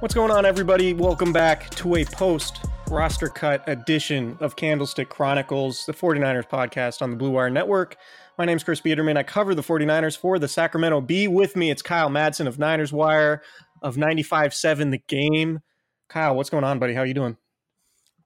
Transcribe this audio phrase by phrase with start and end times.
[0.00, 0.94] What's going on, everybody?
[0.94, 7.10] Welcome back to a post roster cut edition of Candlestick Chronicles, the 49ers podcast on
[7.10, 7.96] the Blue Wire Network.
[8.38, 9.18] My name's Chris Biderman.
[9.18, 11.28] I cover the 49ers for the Sacramento Bee.
[11.28, 13.42] With me, it's Kyle Madsen of Niners Wire
[13.82, 15.60] of 95.7 The Game.
[16.08, 16.94] Kyle, what's going on, buddy?
[16.94, 17.36] How you doing?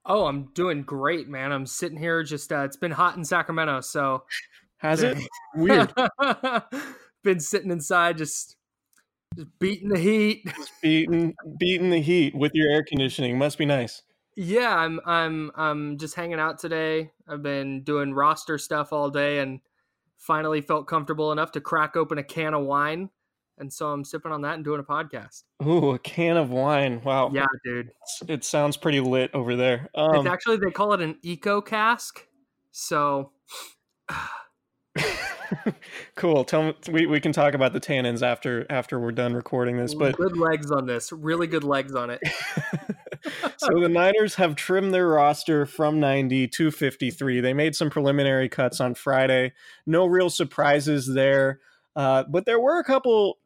[0.06, 1.50] Oh, I'm doing great, man.
[1.50, 4.22] I'm sitting here just uh, it's been hot in Sacramento, so
[4.76, 5.18] Has it?
[5.56, 5.92] Weird.
[7.24, 8.54] been sitting inside just
[9.34, 10.44] just beating the heat.
[10.82, 13.38] beating, beating the heat with your air conditioning.
[13.38, 14.02] Must be nice.
[14.36, 17.12] Yeah, I'm I'm I'm just hanging out today.
[17.28, 19.60] I've been doing roster stuff all day and
[20.18, 23.10] finally felt comfortable enough to crack open a can of wine.
[23.58, 25.44] And so I'm sipping on that and doing a podcast.
[25.64, 27.00] Ooh, a can of wine.
[27.04, 27.30] Wow.
[27.32, 27.86] Yeah, dude.
[27.86, 29.88] It's- It sounds pretty lit over there.
[29.94, 32.26] Um, it's actually they call it an eco cask.
[32.72, 33.30] So
[36.16, 36.44] cool.
[36.44, 39.94] Tell me we, we can talk about the tannins after after we're done recording this.
[39.94, 41.12] But good legs on this.
[41.12, 42.20] Really good legs on it.
[43.56, 47.40] so the Niners have trimmed their roster from 90 to 53.
[47.40, 49.52] They made some preliminary cuts on Friday.
[49.86, 51.60] No real surprises there.
[51.96, 53.38] Uh, but there were a couple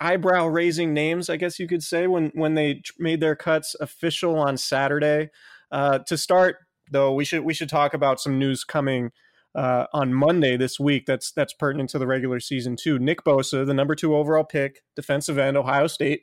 [0.00, 4.38] eyebrow raising names, I guess you could say, when when they made their cuts official
[4.38, 5.30] on Saturday.
[5.70, 6.56] Uh, to start,
[6.90, 9.10] though, we should we should talk about some news coming
[9.54, 11.06] uh, on Monday this week.
[11.06, 12.98] That's that's pertinent to the regular season too.
[12.98, 16.22] Nick Bosa, the number two overall pick, defensive end, Ohio State,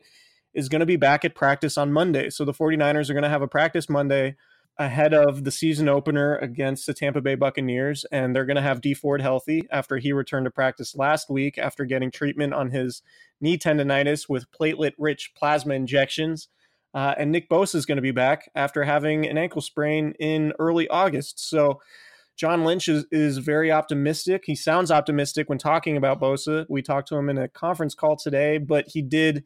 [0.53, 2.29] is going to be back at practice on Monday.
[2.29, 4.35] So the 49ers are going to have a practice Monday
[4.77, 8.81] ahead of the season opener against the Tampa Bay Buccaneers, and they're going to have
[8.81, 13.01] Dee Ford healthy after he returned to practice last week after getting treatment on his
[13.39, 16.47] knee tendonitis with platelet-rich plasma injections.
[16.93, 20.53] Uh, and Nick Bosa is going to be back after having an ankle sprain in
[20.59, 21.47] early August.
[21.49, 21.79] So
[22.37, 24.43] John Lynch is, is very optimistic.
[24.45, 26.65] He sounds optimistic when talking about Bosa.
[26.69, 29.43] We talked to him in a conference call today, but he did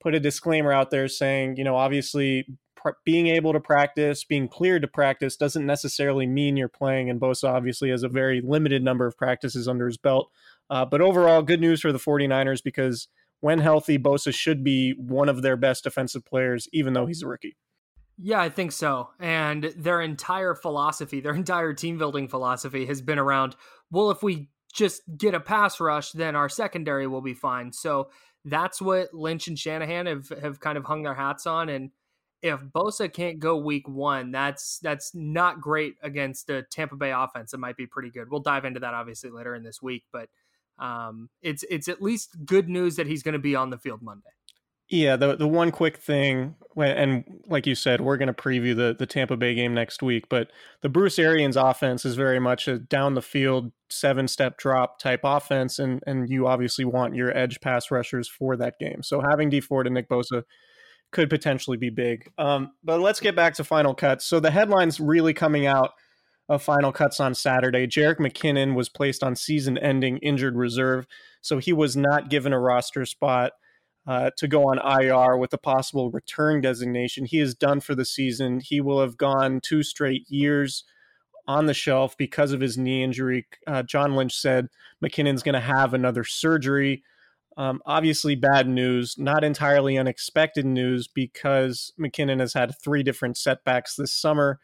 [0.00, 4.48] put a disclaimer out there saying, you know, obviously pr- being able to practice, being
[4.48, 7.10] cleared to practice doesn't necessarily mean you're playing.
[7.10, 10.30] And Bosa obviously has a very limited number of practices under his belt.
[10.70, 13.08] Uh, but overall, good news for the 49ers because
[13.40, 17.26] when healthy, Bosa should be one of their best defensive players, even though he's a
[17.26, 17.56] rookie.
[18.20, 19.10] Yeah, I think so.
[19.20, 23.54] And their entire philosophy, their entire team building philosophy has been around,
[23.90, 27.72] well, if we just get a pass rush, then our secondary will be fine.
[27.72, 28.10] So
[28.44, 31.68] that's what Lynch and Shanahan have, have kind of hung their hats on.
[31.68, 31.90] And
[32.42, 37.52] if Bosa can't go week one, that's that's not great against a Tampa Bay offense.
[37.52, 38.30] It might be pretty good.
[38.30, 40.28] We'll dive into that obviously later in this week, but
[40.78, 44.02] um, it's it's at least good news that he's going to be on the field
[44.02, 44.30] Monday.
[44.88, 46.54] Yeah, the the one quick thing,
[46.86, 50.28] and like you said, we're going to preview the the Tampa Bay game next week.
[50.28, 50.50] But
[50.82, 55.20] the Bruce Arians offense is very much a down the field seven step drop type
[55.24, 59.02] offense, and and you obviously want your edge pass rushers for that game.
[59.02, 60.44] So having Dee Ford and Nick Bosa
[61.10, 62.30] could potentially be big.
[62.38, 64.26] Um, but let's get back to final cuts.
[64.26, 65.92] So the headlines really coming out
[66.50, 67.86] of final cuts on Saturday.
[67.86, 71.06] Jerick McKinnon was placed on season-ending injured reserve,
[71.40, 73.52] so he was not given a roster spot
[74.08, 77.26] uh, to go on IR with a possible return designation.
[77.26, 78.60] He is done for the season.
[78.64, 80.84] He will have gone two straight years
[81.46, 83.46] on the shelf because of his knee injury.
[83.66, 84.68] Uh, John Lynch said
[85.04, 87.02] McKinnon's going to have another surgery.
[87.58, 93.94] Um, obviously, bad news, not entirely unexpected news because McKinnon has had three different setbacks
[93.94, 94.58] this summer.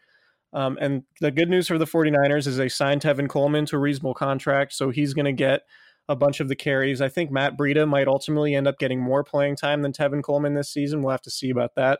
[0.53, 3.79] Um, and the good news for the 49ers is they signed Tevin Coleman to a
[3.79, 5.63] reasonable contract, so he's going to get
[6.07, 7.01] a bunch of the carries.
[7.01, 10.53] I think Matt Breida might ultimately end up getting more playing time than Tevin Coleman
[10.53, 11.01] this season.
[11.01, 11.99] We'll have to see about that.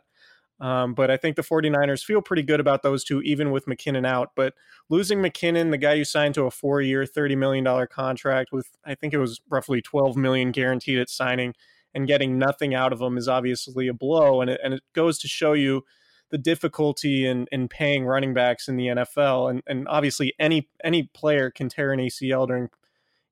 [0.58, 4.06] Um, but I think the 49ers feel pretty good about those two, even with McKinnon
[4.06, 4.30] out.
[4.34, 4.54] But
[4.88, 8.94] losing McKinnon, the guy you signed to a four year, $30 million contract with, I
[8.94, 11.54] think it was roughly 12 million guaranteed at signing,
[11.94, 14.40] and getting nothing out of him is obviously a blow.
[14.40, 15.82] And it, and it goes to show you
[16.30, 19.50] the difficulty in, in paying running backs in the NFL.
[19.50, 22.68] And, and obviously, any any player can tear an ACL during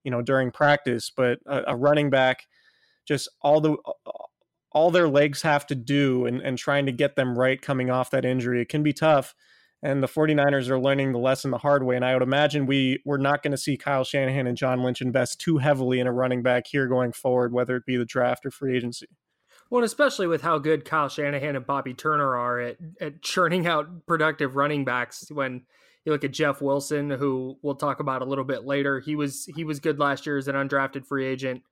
[0.05, 2.47] you know during practice, but a, a running back
[3.07, 3.77] just all the
[4.73, 8.11] all their legs have to do and, and trying to get them right coming off
[8.11, 9.35] that injury it can be tough.
[9.83, 13.03] And the 49ers are learning the lesson the hard way and i would imagine we
[13.05, 16.13] we're not going to see kyle shanahan and john lynch invest too heavily in a
[16.13, 19.09] running back here going forward whether it be the draft or free agency.
[19.71, 24.07] Well, especially with how good Kyle Shanahan and Bobby Turner are at, at churning out
[24.07, 25.63] productive running backs when
[26.05, 29.01] you look at Jeff Wilson, who we'll talk about a little bit later.
[29.01, 31.63] He was he was good last year as an undrafted free agent.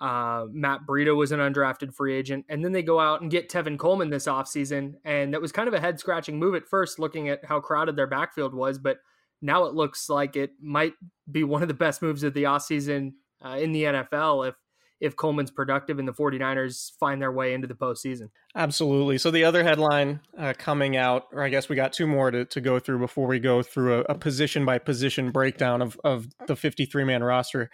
[0.00, 2.46] Uh, Matt Breida was an undrafted free agent.
[2.48, 4.94] And then they go out and get Tevin Coleman this offseason.
[5.04, 7.96] And that was kind of a head scratching move at first, looking at how crowded
[7.96, 8.78] their backfield was.
[8.78, 8.98] But
[9.42, 10.94] now it looks like it might
[11.30, 13.12] be one of the best moves of the offseason
[13.44, 14.54] uh, in the NFL if
[15.00, 18.28] if Coleman's productive and the 49ers find their way into the postseason.
[18.54, 19.16] Absolutely.
[19.16, 22.44] So the other headline uh, coming out, or I guess we got two more to,
[22.44, 26.28] to go through before we go through a, a position by position breakdown of, of
[26.46, 27.70] the 53 man roster.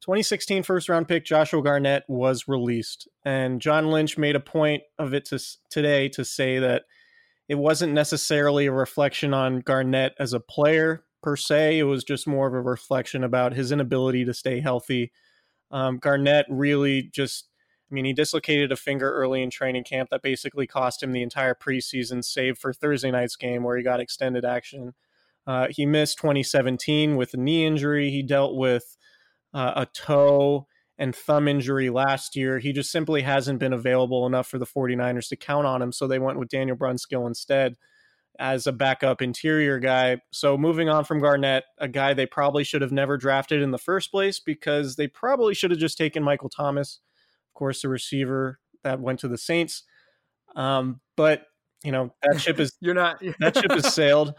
[0.00, 5.14] 2016 first round pick Joshua Garnett was released, and John Lynch made a point of
[5.14, 5.38] it to,
[5.70, 6.84] today to say that
[7.48, 11.78] it wasn't necessarily a reflection on Garnett as a player per se.
[11.78, 15.12] It was just more of a reflection about his inability to stay healthy
[15.74, 17.48] um, Garnett really just,
[17.90, 21.22] I mean, he dislocated a finger early in training camp that basically cost him the
[21.22, 24.94] entire preseason, save for Thursday night's game where he got extended action.
[25.48, 28.10] Uh, he missed 2017 with a knee injury.
[28.10, 28.96] He dealt with
[29.52, 32.60] uh, a toe and thumb injury last year.
[32.60, 35.90] He just simply hasn't been available enough for the 49ers to count on him.
[35.90, 37.74] So they went with Daniel Brunskill instead
[38.38, 40.20] as a backup interior guy.
[40.32, 43.78] So moving on from Garnett, a guy they probably should have never drafted in the
[43.78, 47.00] first place because they probably should have just taken Michael Thomas,
[47.50, 49.84] of course, the receiver that went to the Saints.
[50.56, 51.46] Um, but
[51.84, 54.34] you know that ship is you're not that ship has sailed.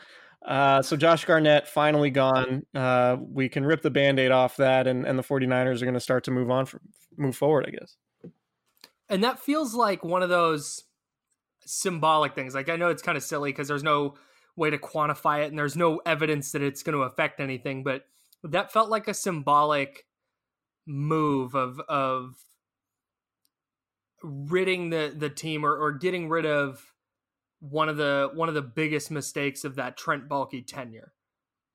[0.45, 2.63] Uh, so Josh Garnett finally gone.
[2.75, 5.99] Uh, we can rip the band-aid off that and, and the 49ers are going to
[5.99, 6.81] start to move on from
[7.17, 7.95] move forward, I guess.
[9.09, 10.83] And that feels like one of those
[11.65, 12.55] symbolic things.
[12.55, 14.15] Like I know it's kind of silly because there's no
[14.55, 18.03] way to quantify it and there's no evidence that it's going to affect anything, but
[18.43, 20.05] that felt like a symbolic
[20.87, 22.35] move of of
[24.23, 26.93] ridding the the team or, or getting rid of
[27.59, 31.13] one of the one of the biggest mistakes of that Trent Baalke tenure.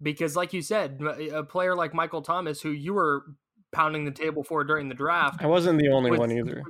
[0.02, 1.00] Because like you said,
[1.32, 3.24] a player like Michael Thomas who you were
[3.72, 5.42] pounding the table for during the draft.
[5.42, 6.62] I wasn't the only one either.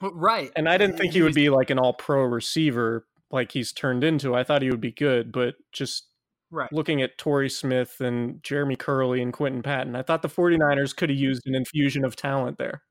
[0.00, 0.50] Right.
[0.56, 4.04] And I didn't think he would be like an all pro receiver like he's turned
[4.04, 4.34] into.
[4.34, 6.04] I thought he would be good, but just
[6.50, 6.72] right.
[6.72, 11.10] looking at Torrey Smith and Jeremy Kerley and Quinton Patton, I thought the 49ers could
[11.10, 12.82] have used an infusion of talent there.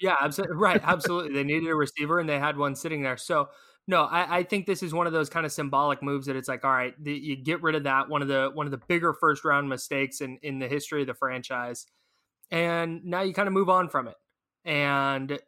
[0.00, 0.56] yeah, absolutely.
[0.56, 0.80] Right.
[0.84, 1.34] Absolutely.
[1.34, 3.16] they needed a receiver and they had one sitting there.
[3.16, 3.48] So,
[3.86, 6.48] no, I, I, think this is one of those kind of symbolic moves that it's
[6.48, 8.80] like, all right, the, you get rid of that one of the one of the
[8.88, 11.86] bigger first round mistakes in in the history of the franchise,
[12.50, 14.14] and now you kind of move on from it.
[14.64, 15.40] And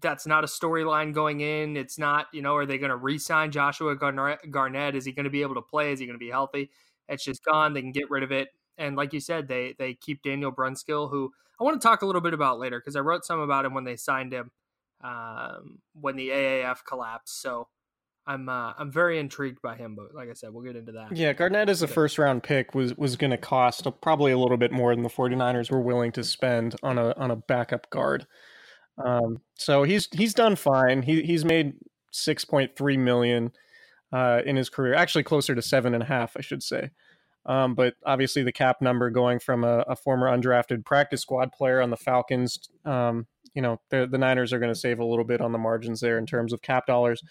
[0.00, 1.76] that's not a storyline going in.
[1.76, 4.94] It's not, you know, are they going to re-sign Joshua Garnett?
[4.94, 5.92] Is he going to be able to play?
[5.92, 6.70] Is he going to be healthy?
[7.08, 7.72] It's just gone.
[7.72, 8.48] They can get rid of it.
[8.78, 12.06] And like you said, they they keep Daniel Brunskill, who I want to talk a
[12.06, 14.50] little bit about later because I wrote some about him when they signed him
[15.02, 17.42] um, when the AAF collapsed.
[17.42, 17.68] So
[18.26, 21.16] I'm uh, I'm very intrigued by him, but like I said, we'll get into that.
[21.16, 24.56] Yeah, Garnett as a first round pick was was going to cost probably a little
[24.56, 28.26] bit more than the 49ers were willing to spend on a on a backup guard.
[29.04, 31.02] Um, so he's he's done fine.
[31.02, 31.74] He he's made
[32.12, 33.52] 6.3 million
[34.12, 36.90] uh, in his career, actually closer to seven and a half, I should say.
[37.46, 41.80] Um, but obviously, the cap number going from a, a, former undrafted practice squad player
[41.80, 45.24] on the Falcons, um, you know, the, the Niners are going to save a little
[45.24, 47.22] bit on the margins there in terms of cap dollars.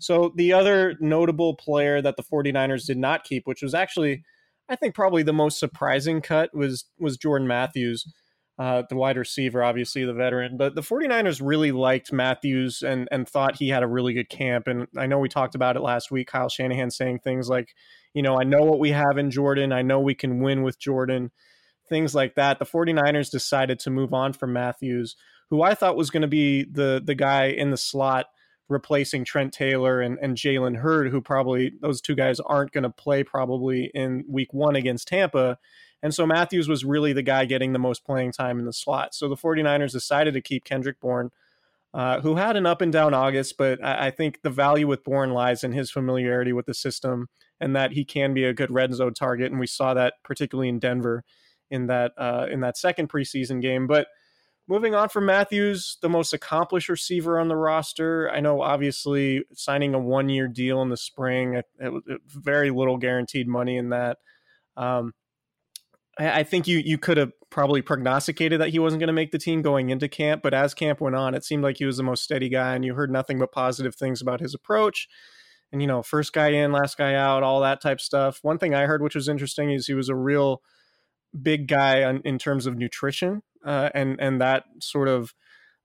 [0.00, 4.22] So the other notable player that the 49ers did not keep, which was actually,
[4.68, 8.10] I think, probably the most surprising cut, was was Jordan Matthews,
[8.58, 10.56] uh, the wide receiver, obviously the veteran.
[10.56, 14.66] But the 49ers really liked Matthews and and thought he had a really good camp.
[14.66, 16.28] And I know we talked about it last week.
[16.28, 17.74] Kyle Shanahan saying things like,
[18.14, 19.72] you know, I know what we have in Jordan.
[19.72, 21.30] I know we can win with Jordan.
[21.88, 22.58] Things like that.
[22.58, 25.16] The 49ers decided to move on from Matthews,
[25.50, 28.26] who I thought was going to be the the guy in the slot
[28.68, 32.90] replacing Trent Taylor and, and Jalen Hurd, who probably those two guys aren't going to
[32.90, 35.58] play probably in week one against Tampa.
[36.02, 39.14] And so Matthews was really the guy getting the most playing time in the slot.
[39.14, 41.30] So the 49ers decided to keep Kendrick Bourne,
[41.92, 45.02] uh, who had an up and down August, but I, I, think the value with
[45.02, 47.28] Bourne lies in his familiarity with the system
[47.60, 49.50] and that he can be a good red zone target.
[49.50, 51.24] And we saw that particularly in Denver
[51.70, 53.86] in that uh, in that second preseason game.
[53.86, 54.08] But
[54.68, 58.30] moving on from Matthews, the most accomplished receiver on the roster.
[58.30, 62.70] I know, obviously, signing a one year deal in the spring, it, it, it, very
[62.70, 64.18] little guaranteed money in that.
[64.76, 65.12] Um,
[66.18, 69.38] I, think you you could have probably prognosticated that he wasn't going to make the
[69.38, 72.02] team going into camp, but as camp went on, it seemed like he was the
[72.02, 75.08] most steady guy, and you heard nothing but positive things about his approach.
[75.70, 78.40] And you know, first guy in, last guy out, all that type stuff.
[78.42, 80.62] One thing I heard, which was interesting, is he was a real
[81.40, 85.34] big guy on, in terms of nutrition uh, and and that sort of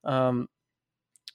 [0.04, 0.48] um,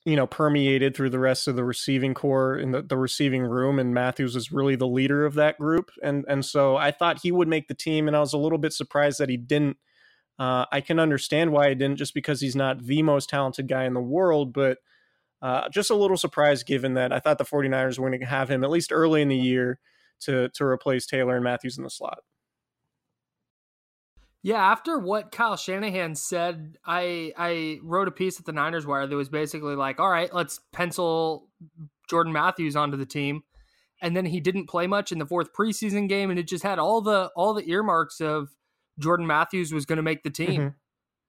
[0.08, 3.78] you know permeated through the rest of the receiving corps in the, the receiving room
[3.78, 5.90] and matthews was really the leader of that group.
[6.02, 8.58] And and so i thought he would make the team and i was a little
[8.58, 9.76] bit surprised that he didn't.
[10.38, 13.84] Uh, i can understand why he didn't just because he's not the most talented guy
[13.84, 14.78] in the world but
[15.42, 18.50] uh, just a little surprised given that i thought the 49ers were going to have
[18.50, 19.80] him at least early in the year
[20.20, 22.20] to to replace taylor and matthews in the slot
[24.48, 29.06] yeah, after what Kyle Shanahan said, I I wrote a piece at the Niners Wire
[29.06, 31.50] that was basically like, all right, let's pencil
[32.08, 33.42] Jordan Matthews onto the team.
[34.00, 36.78] And then he didn't play much in the fourth preseason game, and it just had
[36.78, 38.48] all the all the earmarks of
[38.98, 40.60] Jordan Matthews was going to make the team.
[40.60, 40.68] Mm-hmm.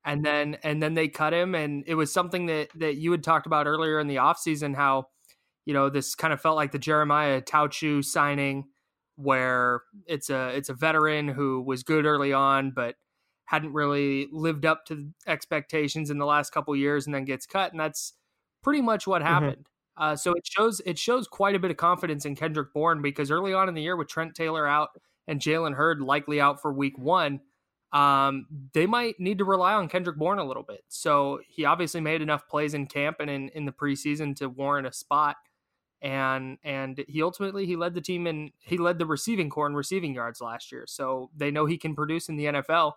[0.05, 3.21] And then and then they cut him, and it was something that that you had
[3.21, 5.07] talked about earlier in the offseason, how
[5.65, 8.69] you know this kind of felt like the Jeremiah Attaochu signing
[9.17, 12.95] where it's a it's a veteran who was good early on, but
[13.49, 17.71] hadn't really lived up to expectations in the last couple years, and then gets cut,
[17.71, 18.13] and that's
[18.61, 19.33] pretty much what mm-hmm.
[19.33, 19.65] happened.
[19.97, 20.03] Mm-hmm.
[20.03, 23.31] Uh, so it shows it shows quite a bit of confidence in Kendrick Bourne because
[23.31, 24.89] early on in the year, with Trent Taylor out
[25.27, 27.39] and Jalen Hurd likely out for Week One,
[27.91, 30.83] um, they might need to rely on Kendrick Bourne a little bit.
[30.87, 34.85] So he obviously made enough plays in camp and in, in the preseason to warrant
[34.85, 35.37] a spot
[36.01, 39.73] and and he ultimately he led the team and he led the receiving corps in
[39.73, 40.85] receiving yards last year.
[40.87, 42.93] So they know he can produce in the NFL,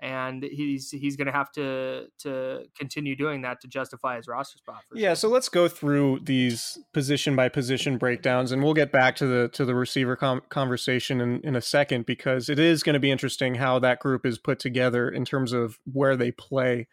[0.00, 4.58] and he's he's going to have to to continue doing that to justify his roster
[4.58, 4.82] spot.
[4.94, 5.16] yeah, sure.
[5.16, 9.48] so let's go through these position by position breakdowns, and we'll get back to the
[9.48, 13.10] to the receiver com- conversation in in a second because it is going to be
[13.10, 16.86] interesting how that group is put together in terms of where they play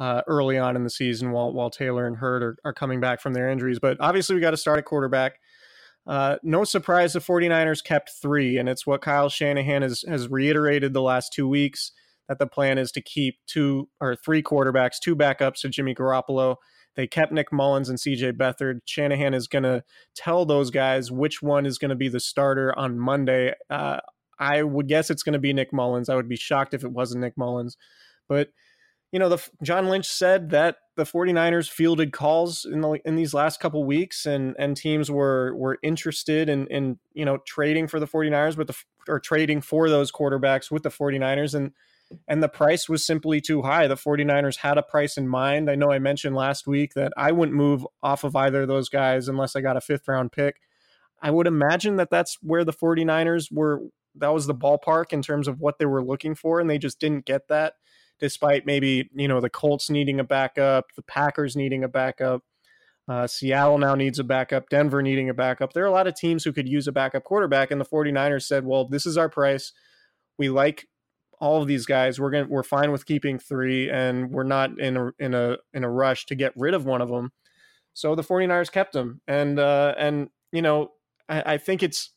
[0.00, 3.20] uh, early on in the season while while Taylor and Hurd are, are coming back
[3.20, 3.78] from their injuries.
[3.78, 5.40] But obviously, we got to start at quarterback.
[6.06, 10.92] Uh, no surprise, the 49ers kept three, and it's what Kyle Shanahan has, has reiterated
[10.92, 11.90] the last two weeks
[12.28, 16.56] that the plan is to keep two or three quarterbacks, two backups to Jimmy Garoppolo.
[16.94, 18.80] They kept Nick Mullens and CJ Beathard.
[18.86, 22.76] Shanahan is going to tell those guys which one is going to be the starter
[22.76, 23.52] on Monday.
[23.68, 23.98] Uh,
[24.38, 26.08] I would guess it's going to be Nick Mullens.
[26.08, 27.76] I would be shocked if it wasn't Nick Mullens.
[28.28, 28.48] But
[29.12, 33.32] you know, the John Lynch said that the 49ers fielded calls in the, in these
[33.32, 38.00] last couple weeks and and teams were were interested in in you know trading for
[38.00, 38.76] the 49ers with the
[39.08, 41.72] or trading for those quarterbacks with the 49ers and
[42.28, 43.86] and the price was simply too high.
[43.86, 45.70] The 49ers had a price in mind.
[45.70, 48.88] I know I mentioned last week that I wouldn't move off of either of those
[48.88, 50.60] guys unless I got a fifth round pick.
[51.20, 53.82] I would imagine that that's where the 49ers were
[54.18, 56.98] that was the ballpark in terms of what they were looking for and they just
[56.98, 57.74] didn't get that
[58.18, 62.42] despite maybe you know the Colts needing a backup, the Packers needing a backup.
[63.08, 65.72] Uh, Seattle now needs a backup, Denver needing a backup.
[65.72, 68.42] There are a lot of teams who could use a backup quarterback, and the 49ers
[68.42, 69.72] said, well, this is our price.
[70.38, 70.88] We like
[71.40, 72.20] all of these guys.
[72.20, 75.84] We're going we're fine with keeping three, and we're not in a in a in
[75.84, 77.32] a rush to get rid of one of them.
[77.96, 79.22] So the 49ers kept them.
[79.26, 80.92] And uh, and you know,
[81.28, 82.12] I, I think it's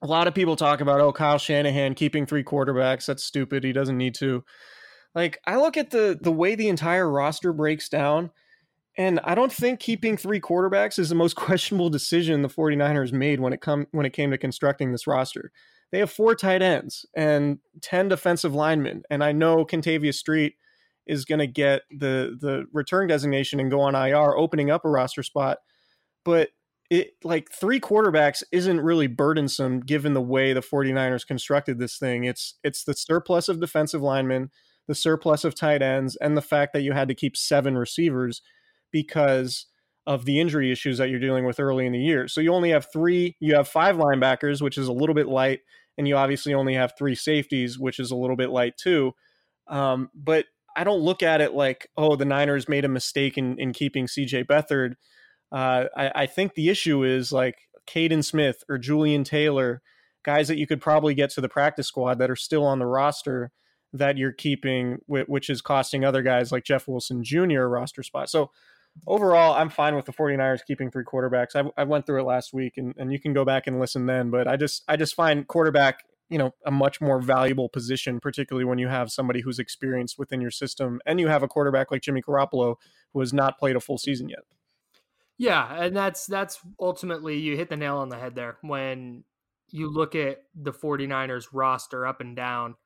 [0.00, 3.06] a lot of people talk about oh Kyle Shanahan keeping three quarterbacks.
[3.06, 3.62] That's stupid.
[3.62, 4.42] He doesn't need to.
[5.14, 8.30] Like I look at the the way the entire roster breaks down,
[8.96, 13.40] and I don't think keeping three quarterbacks is the most questionable decision the 49ers made
[13.40, 15.52] when it come when it came to constructing this roster.
[15.92, 19.02] They have four tight ends and 10 defensive linemen.
[19.10, 20.54] And I know Kentavius Street
[21.06, 24.90] is going to get the the return designation and go on IR, opening up a
[24.90, 25.58] roster spot.
[26.24, 26.50] But
[26.90, 32.24] it like three quarterbacks isn't really burdensome given the way the 49ers constructed this thing.
[32.24, 34.50] It's it's the surplus of defensive linemen,
[34.86, 38.42] the surplus of tight ends, and the fact that you had to keep seven receivers
[38.92, 39.66] because
[40.06, 42.26] of the injury issues that you're dealing with early in the year.
[42.28, 45.60] So you only have three, you have five linebackers, which is a little bit light,
[45.98, 49.12] and you obviously only have three safeties, which is a little bit light too.
[49.68, 50.46] Um, but
[50.76, 54.06] I don't look at it like, oh, the Niners made a mistake in, in keeping
[54.06, 54.94] CJ Beathard.
[55.50, 57.56] Uh, I, I think the issue is like
[57.86, 59.82] Kaden Smith or Julian Taylor,
[60.24, 62.86] guys that you could probably get to the practice squad that are still on the
[62.86, 63.52] roster
[63.92, 67.64] that you're keeping, which is costing other guys like Jeff Wilson Jr.
[67.64, 68.30] roster spot.
[68.30, 68.50] So
[69.06, 71.54] overall, I'm fine with the 49ers keeping three quarterbacks.
[71.54, 74.06] I, I went through it last week, and, and you can go back and listen
[74.06, 74.30] then.
[74.30, 78.64] But I just I just find quarterback you know a much more valuable position, particularly
[78.64, 82.00] when you have somebody who's experienced within your system, and you have a quarterback like
[82.00, 82.76] Jimmy Garoppolo
[83.12, 84.40] who has not played a full season yet.
[85.36, 89.24] Yeah, and that's that's ultimately you hit the nail on the head there when
[89.68, 92.76] you look at the 49ers roster up and down.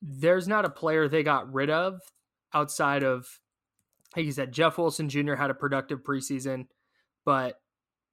[0.00, 2.00] There's not a player they got rid of
[2.54, 3.26] outside of
[4.16, 5.34] like you said, Jeff Wilson Jr.
[5.34, 6.66] had a productive preseason,
[7.24, 7.60] but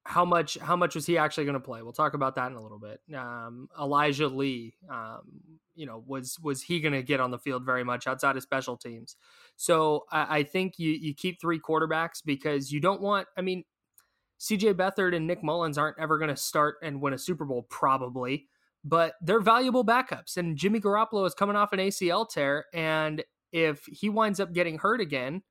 [0.06, 1.82] how much how much was he actually going to play?
[1.82, 3.00] We'll talk about that in a little bit.
[3.16, 5.22] Um, Elijah Lee, um,
[5.74, 8.42] you know, was was he going to get on the field very much outside of
[8.42, 9.16] special teams?
[9.56, 13.28] So I, I, think you you keep three quarterbacks because you don't want.
[13.38, 13.64] I mean,
[14.36, 14.74] C.J.
[14.74, 18.46] Beathard and Nick Mullens aren't ever going to start and win a Super Bowl probably,
[18.84, 20.36] but they're valuable backups.
[20.36, 24.76] And Jimmy Garoppolo is coming off an ACL tear, and if he winds up getting
[24.76, 25.42] hurt again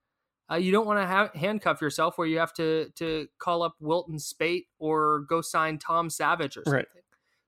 [0.51, 3.75] uh, you don't want to ha- handcuff yourself where you have to to call up
[3.79, 6.79] Wilton Speight or go sign Tom Savage or something.
[6.79, 6.87] Right.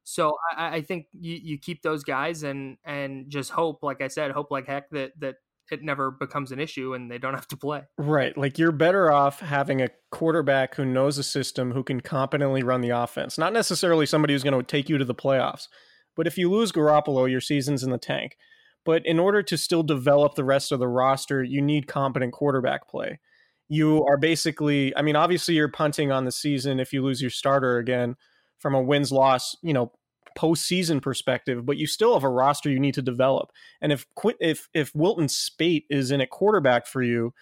[0.04, 4.08] So I, I think you, you keep those guys and and just hope, like I
[4.08, 5.36] said, hope like heck that that
[5.72, 7.82] it never becomes an issue and they don't have to play.
[7.98, 8.38] Right.
[8.38, 12.82] Like you're better off having a quarterback who knows the system, who can competently run
[12.82, 13.38] the offense.
[13.38, 15.68] Not necessarily somebody who's going to take you to the playoffs.
[16.16, 18.38] But if you lose Garoppolo, your season's in the tank.
[18.86, 22.88] But in order to still develop the rest of the roster, you need competent quarterback
[22.88, 23.20] play.
[23.68, 27.32] You are basically, I mean, obviously you're punting on the season if you lose your
[27.32, 28.16] starter again
[28.60, 29.92] from a wins loss, you know,
[30.38, 33.52] postseason perspective, but you still have a roster you need to develop.
[33.82, 34.06] And if
[34.40, 37.34] if if Wilton Speight is in a quarterback for you,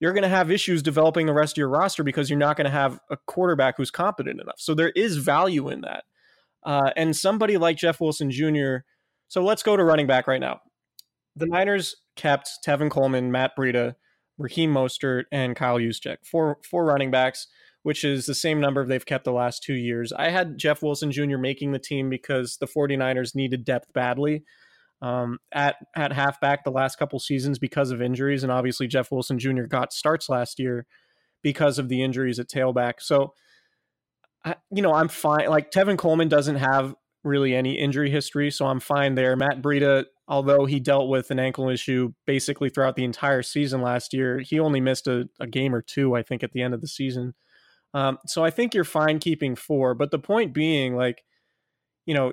[0.00, 2.64] you're going to have issues developing the rest of your roster because you're not going
[2.64, 4.58] to have a quarterback who's competent enough.
[4.58, 6.04] So there is value in that.
[6.64, 8.78] Uh, and somebody like Jeff Wilson Jr.
[9.28, 10.60] So let's go to running back right now
[11.38, 13.94] the Niners kept Tevin Coleman, Matt Breida,
[14.36, 17.46] Raheem Mostert, and Kyle Juszczyk, four four running backs,
[17.82, 20.12] which is the same number they've kept the last two years.
[20.12, 21.38] I had Jeff Wilson Jr.
[21.38, 24.44] making the team because the 49ers needed depth badly
[25.00, 29.38] um, at at halfback the last couple seasons because of injuries, and obviously Jeff Wilson
[29.38, 29.62] Jr.
[29.62, 30.86] got starts last year
[31.42, 32.94] because of the injuries at tailback.
[32.98, 33.32] So,
[34.44, 35.48] I, you know, I'm fine.
[35.48, 39.36] Like Tevin Coleman doesn't have really any injury history, so I'm fine there.
[39.36, 44.12] Matt Breida although he dealt with an ankle issue basically throughout the entire season last
[44.12, 46.80] year, he only missed a, a game or two, I think, at the end of
[46.80, 47.34] the season.
[47.94, 49.94] Um, so I think you're fine keeping four.
[49.94, 51.24] But the point being, like,
[52.04, 52.32] you know,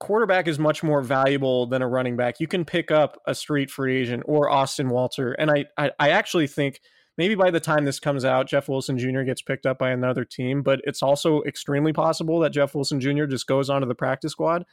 [0.00, 2.40] quarterback is much more valuable than a running back.
[2.40, 5.32] You can pick up a street free agent or Austin Walter.
[5.32, 6.80] And I, I, I actually think
[7.16, 9.22] maybe by the time this comes out, Jeff Wilson Jr.
[9.22, 13.26] gets picked up by another team, but it's also extremely possible that Jeff Wilson Jr.
[13.26, 14.64] just goes onto the practice squad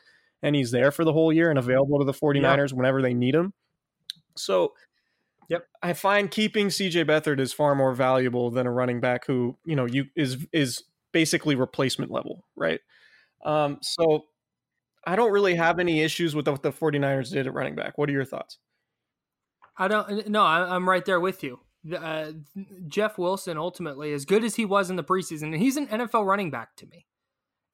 [0.42, 3.36] and he's there for the whole year and available to the 49ers whenever they need
[3.36, 3.54] him.
[4.36, 4.74] So,
[5.50, 9.58] yep, I find keeping CJ Beathard is far more valuable than a running back who,
[9.66, 12.80] you know, you is is basically replacement level, right?
[13.44, 14.26] Um, so
[15.06, 17.98] I don't really have any issues with what the 49ers did at running back.
[17.98, 18.58] What are your thoughts?
[19.78, 21.60] I don't no, I'm right there with you.
[21.98, 22.34] Uh,
[22.88, 26.26] Jeff Wilson ultimately, as good as he was in the preseason, and he's an NFL
[26.26, 27.08] running back to me.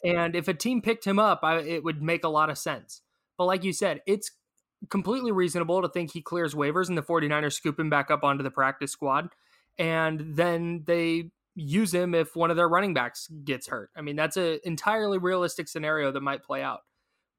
[0.03, 3.01] And if a team picked him up, I, it would make a lot of sense.
[3.37, 4.31] But like you said, it's
[4.89, 8.43] completely reasonable to think he clears waivers and the 49ers scoop him back up onto
[8.43, 9.29] the practice squad.
[9.77, 13.89] And then they use him if one of their running backs gets hurt.
[13.95, 16.81] I mean, that's an entirely realistic scenario that might play out.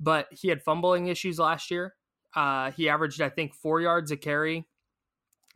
[0.00, 1.94] But he had fumbling issues last year.
[2.34, 4.66] Uh, he averaged, I think, four yards a carry.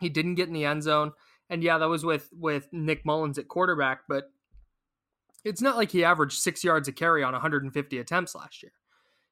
[0.00, 1.12] He didn't get in the end zone.
[1.50, 4.30] And yeah, that was with with Nick Mullens at quarterback, but
[5.44, 8.72] it's not like he averaged six yards a carry on 150 attempts last year.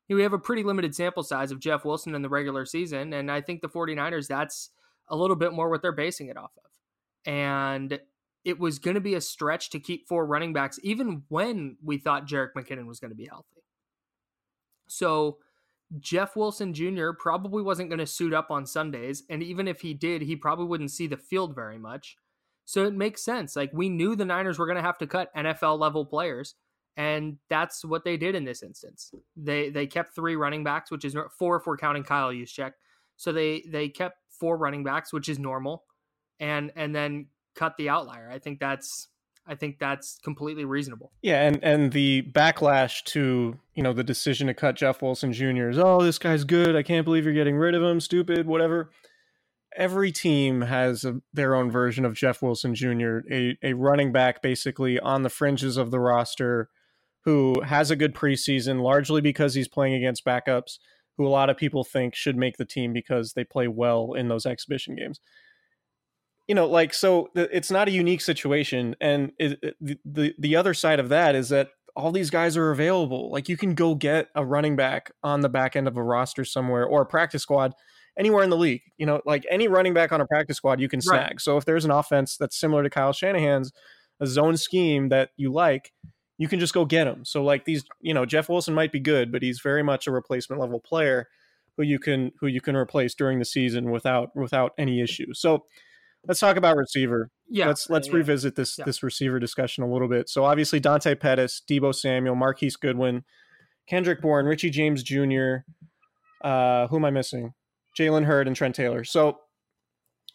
[0.09, 3.31] We have a pretty limited sample size of Jeff Wilson in the regular season, and
[3.31, 4.71] I think the 49ers, that's
[5.09, 7.33] a little bit more what they're basing it off of.
[7.33, 8.01] And
[8.45, 11.99] it was going to be a stretch to keep four running backs, even when we
[11.99, 13.63] thought Jerick McKinnon was going to be healthy.
[14.89, 15.39] So
[15.99, 17.11] Jeff Wilson Jr.
[17.19, 19.25] probably wasn't going to suit up on Sundays.
[19.29, 22.17] And even if he did, he probably wouldn't see the field very much.
[22.71, 23.57] So it makes sense.
[23.57, 26.55] Like we knew the Niners were going to have to cut NFL level players.
[26.97, 29.13] And that's what they did in this instance.
[29.37, 32.73] They they kept three running backs, which is four if we're counting Kyle Juszczyk.
[33.17, 35.83] So they they kept four running backs, which is normal,
[36.39, 38.31] and and then cut the outlier.
[38.31, 39.09] I think that's
[39.49, 41.11] I think that's completely reasonable.
[41.23, 45.71] Yeah, and and the backlash to you know the decision to cut Jeff Wilson Jr.
[45.71, 46.77] is oh this guy's good.
[46.77, 47.99] I can't believe you're getting rid of him.
[47.99, 48.91] Stupid, whatever.
[49.77, 53.21] Every team has a, their own version of Jeff Wilson Jr.
[53.31, 56.69] A a running back basically on the fringes of the roster
[57.25, 60.79] who has a good preseason largely because he's playing against backups
[61.17, 64.29] who a lot of people think should make the team because they play well in
[64.29, 65.21] those exhibition games
[66.49, 70.75] you know like so it's not a unique situation and it, it, the the other
[70.75, 74.29] side of that is that all these guys are available like you can go get
[74.35, 77.73] a running back on the back end of a roster somewhere or a practice squad
[78.19, 80.89] anywhere in the league you know like any running back on a practice squad you
[80.89, 81.41] can snag right.
[81.41, 83.73] so if there's an offense that's similar to Kyle Shanahan's
[84.21, 85.93] a zone scheme that you like
[86.39, 89.01] you can just go get him so like these you know Jeff Wilson might be
[89.01, 91.29] good but he's very much a replacement level player
[91.77, 95.65] who you can who you can replace during the season without without any issue so
[96.27, 97.31] let's talk about receiver.
[97.49, 98.15] Yeah, let's let's yeah.
[98.15, 98.85] revisit this yeah.
[98.85, 100.29] this receiver discussion a little bit.
[100.29, 103.25] So obviously Dante Pettis, Deebo Samuel, Marquise Goodwin,
[103.87, 105.59] Kendrick Bourne, Richie James Jr.
[106.43, 107.55] Uh, who am I missing?
[107.99, 109.05] Jalen Hurd and Trent Taylor.
[109.05, 109.39] So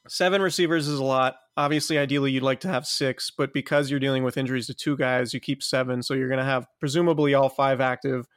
[0.07, 1.35] seven receivers is a lot.
[1.57, 4.97] Obviously, ideally you'd like to have six, but because you're dealing with injuries to two
[4.97, 6.03] guys, you keep seven.
[6.03, 8.27] So you're going to have presumably all five active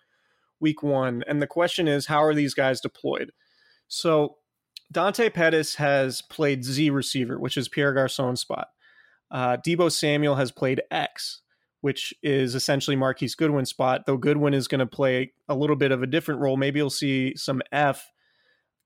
[0.60, 1.24] week one.
[1.26, 3.32] And the question is, how are these guys deployed?
[3.88, 4.36] So
[4.90, 8.68] Dante Pettis has played Z receiver, which is Pierre Garcon's spot.
[9.30, 11.42] Uh, Deebo Samuel has played X,
[11.80, 15.92] which is essentially Marquise Goodwin's spot, though Goodwin is going to play a little bit
[15.92, 16.56] of a different role.
[16.56, 18.10] Maybe you'll see some F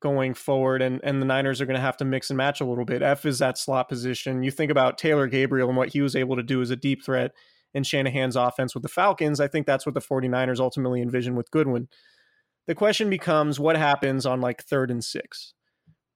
[0.02, 2.64] going forward, and, and the Niners are going to have to mix and match a
[2.64, 3.02] little bit.
[3.02, 4.42] F is that slot position.
[4.42, 7.04] You think about Taylor Gabriel and what he was able to do as a deep
[7.04, 7.32] threat
[7.72, 9.40] in Shanahan's offense with the Falcons.
[9.40, 11.88] I think that's what the 49ers ultimately envision with Goodwin.
[12.66, 15.54] The question becomes what happens on like third and six?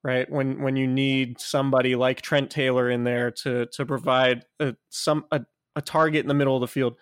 [0.07, 0.31] right?
[0.31, 5.25] When when you need somebody like Trent Taylor in there to to provide a, some
[5.33, 5.41] a,
[5.75, 6.97] a target in the middle of the field.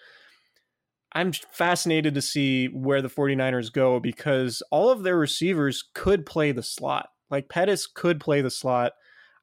[1.14, 6.52] I'm fascinated to see where the 49ers go because all of their receivers could play
[6.52, 7.08] the slot.
[7.30, 8.92] Like Pettis could play the slot.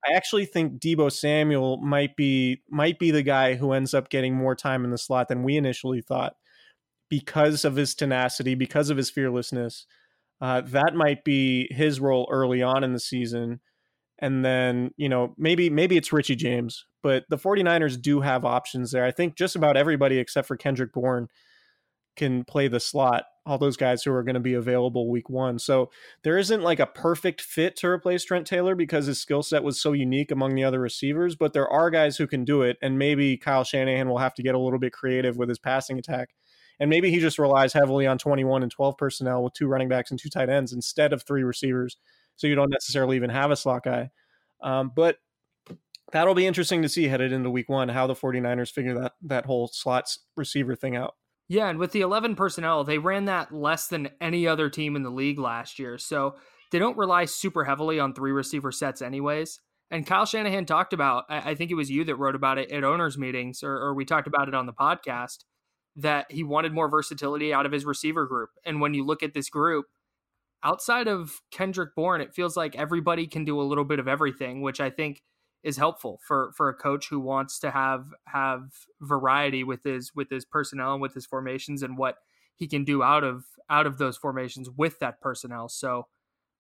[0.06, 4.36] I actually think Deebo Samuel might be might be the guy who ends up getting
[4.36, 6.34] more time in the slot than we initially thought
[7.10, 9.86] because of his tenacity, because of his fearlessness
[10.42, 13.62] uh, that might be his role early on in the season.
[14.20, 18.92] And then, you know, maybe maybe it's Richie James, but the 49ers do have options
[18.92, 19.06] there.
[19.06, 21.28] I think just about everybody except for Kendrick Bourne
[22.16, 25.60] can play the slot, all those guys who are going to be available week one.
[25.60, 25.90] So
[26.24, 29.82] there isn't like a perfect fit to replace Trent Taylor because his skill set was
[29.82, 32.78] so unique among the other receivers, but there are guys who can do it.
[32.82, 35.98] And maybe Kyle Shanahan will have to get a little bit creative with his passing
[35.98, 36.30] attack
[36.82, 40.10] and maybe he just relies heavily on 21 and 12 personnel with two running backs
[40.10, 41.96] and two tight ends instead of three receivers.
[42.38, 44.10] So you don't necessarily even have a slot guy.
[44.64, 45.18] Um, but
[46.12, 49.46] that'll be interesting to see headed into week one how the 49ers figure that, that
[49.46, 51.14] whole slots receiver thing out.
[51.52, 55.04] Yeah, and with the 11 personnel, they ran that less than any other team in
[55.04, 55.98] the league last year.
[55.98, 56.36] So
[56.72, 59.60] they don't rely super heavily on three receiver sets, anyways.
[59.92, 62.86] And Kyle Shanahan talked about, I think it was you that wrote about it at
[62.86, 65.40] owners' meetings, or, or we talked about it on the podcast,
[65.98, 68.52] that he wanted more versatility out of his receiver group.
[68.66, 69.88] And when you look at this group,
[70.64, 74.62] outside of Kendrick Bourne, it feels like everybody can do a little bit of everything,
[74.62, 75.22] which I think
[75.64, 78.64] is helpful for for a coach who wants to have have
[79.00, 82.18] variety with his with his personnel and with his formations and what
[82.56, 85.70] he can do out of out of those formations with that personnel.
[85.70, 86.08] So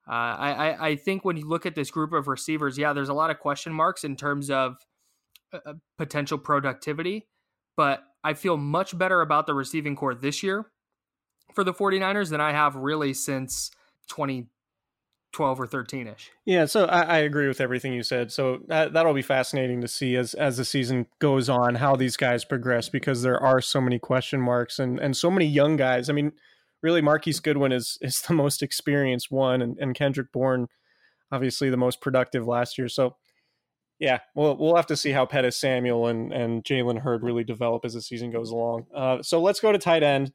[0.07, 3.13] uh, I I think when you look at this group of receivers, yeah, there's a
[3.13, 4.77] lot of question marks in terms of
[5.53, 7.27] uh, uh potential productivity,
[7.75, 10.71] but I feel much better about the receiving corps this year
[11.55, 13.71] for the 49ers than I have really since
[15.31, 16.31] 2012 or 13 ish.
[16.45, 18.31] Yeah, so I, I, agree with everything you said.
[18.31, 22.17] So that, that'll be fascinating to see as as the season goes on how these
[22.17, 26.09] guys progress because there are so many question marks and and so many young guys.
[26.09, 26.33] I mean,
[26.81, 30.67] really, Marquise Goodwin is is the most experienced one, and, and Kendrick Bourne,
[31.31, 32.89] obviously the most productive last year.
[32.89, 33.15] So
[33.99, 37.85] yeah, we'll we'll have to see how Pettis Samuel and and Jalen Hurd really develop
[37.85, 38.87] as the season goes along.
[38.93, 40.33] Uh, so let's go to tight end.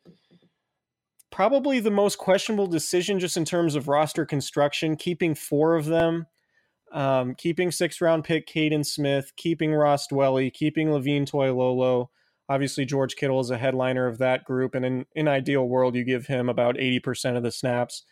[1.37, 6.25] Probably the most questionable decision, just in terms of roster construction, keeping four of them,
[6.93, 12.07] um, keeping six round pick Kaden Smith, keeping Ross Dwelley, keeping Levine Toilolo.
[12.49, 16.05] Obviously, George Kittle is a headliner of that group, and in in ideal world, you
[16.05, 18.05] give him about eighty percent of the snaps,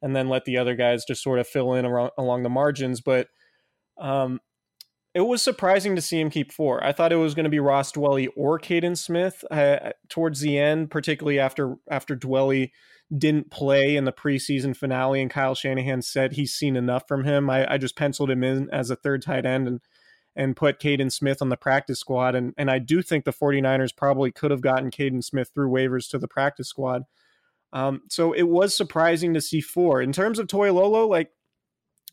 [0.00, 3.02] and then let the other guys just sort of fill in around, along the margins.
[3.02, 3.28] But
[3.98, 4.40] um,
[5.14, 6.82] it was surprising to see him keep four.
[6.84, 10.58] I thought it was going to be Ross Dwelley or Kaden Smith uh, towards the
[10.58, 12.70] end, particularly after after Dwelley
[13.16, 17.50] didn't play in the preseason finale, and Kyle Shanahan said he's seen enough from him.
[17.50, 19.80] I, I just penciled him in as a third tight end and
[20.36, 22.36] and put Kaden Smith on the practice squad.
[22.36, 26.08] And and I do think the 49ers probably could have gotten Kaden Smith through waivers
[26.10, 27.02] to the practice squad.
[27.72, 30.02] Um, so it was surprising to see four.
[30.02, 31.30] In terms of Toilolo, like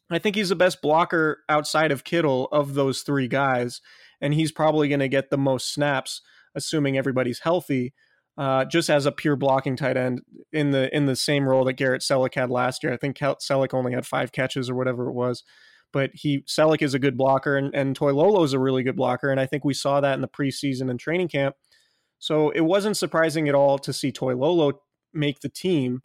[0.09, 3.81] I think he's the best blocker outside of Kittle of those three guys,
[4.21, 6.21] and he's probably going to get the most snaps,
[6.55, 7.93] assuming everybody's healthy.
[8.37, 10.21] Uh, just as a pure blocking tight end
[10.53, 12.93] in the in the same role that Garrett Celek had last year.
[12.93, 15.43] I think Celek only had five catches or whatever it was,
[15.91, 19.31] but he Celek is a good blocker and, and Toilolo is a really good blocker,
[19.31, 21.55] and I think we saw that in the preseason and training camp.
[22.19, 24.73] So it wasn't surprising at all to see Toilolo
[25.13, 26.01] make the team.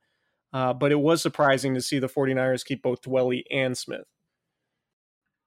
[0.52, 4.06] Uh, but it was surprising to see the 49ers keep both Dwelley and Smith.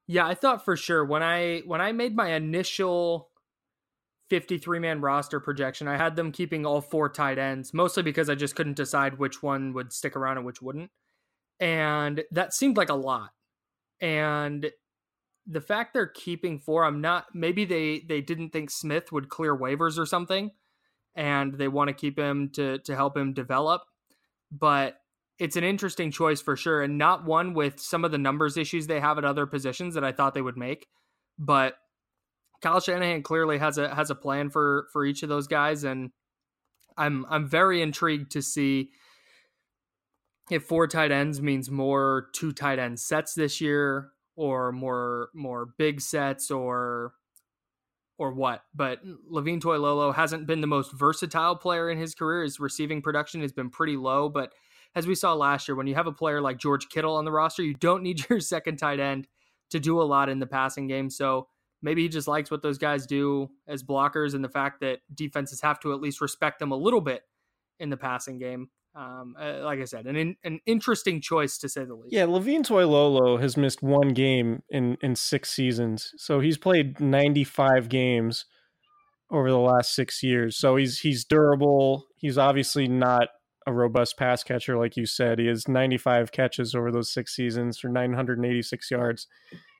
[0.08, 3.30] Yeah, I thought for sure when I when I made my initial
[4.30, 8.36] 53 man roster projection, I had them keeping all four tight ends, mostly because I
[8.36, 10.92] just couldn't decide which one would stick around and which wouldn't.
[11.60, 13.32] And that seemed like a lot.
[14.00, 14.72] And
[15.48, 19.56] the fact they're keeping four, I'm not maybe they they didn't think Smith would clear
[19.58, 20.52] waivers or something
[21.16, 23.82] and they want to keep him to to help him develop
[24.52, 24.98] but
[25.38, 28.88] it's an interesting choice for sure, and not one with some of the numbers issues
[28.88, 30.88] they have at other positions that I thought they would make.
[31.38, 31.76] But
[32.62, 36.12] Kyle Shanahan clearly has a has a plan for for each of those guys, and
[36.98, 38.92] I'm I'm very intrigued to see
[40.50, 45.68] if four tight ends means more two tight end sets this year, or more more
[45.78, 47.14] big sets, or
[48.18, 48.64] or what.
[48.74, 52.44] But Levine Toilolo hasn't been the most versatile player in his career.
[52.44, 54.54] His receiving production has been pretty low, but
[54.96, 57.32] as we saw last year, when you have a player like George Kittle on the
[57.32, 59.28] roster, you don't need your second tight end
[59.72, 61.10] to do a lot in the passing game.
[61.10, 61.48] So
[61.82, 65.62] maybe he just likes what those guys do as blockers and the fact that defenses
[65.62, 67.24] have to at least respect them a little bit
[67.80, 68.70] in the passing game.
[68.96, 72.14] Um, uh, like I said, an in, an interesting choice to say the least.
[72.14, 77.44] Yeah, Levine Toilolo has missed one game in in six seasons, so he's played ninety
[77.44, 78.46] five games
[79.30, 80.58] over the last six years.
[80.58, 82.06] So he's he's durable.
[82.16, 83.28] He's obviously not
[83.68, 85.40] a robust pass catcher, like you said.
[85.40, 88.90] He has ninety five catches over those six seasons for nine hundred and eighty six
[88.90, 89.28] yards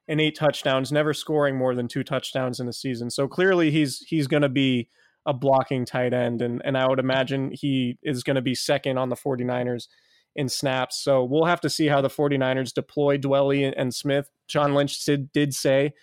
[0.08, 3.10] and eight touchdowns, never scoring more than two touchdowns in a season.
[3.10, 4.90] So clearly, he's he's going to be
[5.26, 6.42] a blocking tight end.
[6.42, 9.88] And, and I would imagine he is going to be second on the 49ers
[10.36, 11.02] in snaps.
[11.02, 14.30] So we'll have to see how the 49ers deploy Dwelley and Smith.
[14.48, 15.94] John Lynch did, did say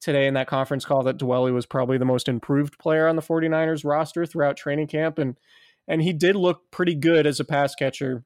[0.00, 3.22] today in that conference call that Dwelley was probably the most improved player on the
[3.22, 5.18] 49ers roster throughout training camp.
[5.18, 5.36] And,
[5.88, 8.24] and he did look pretty good as a pass catcher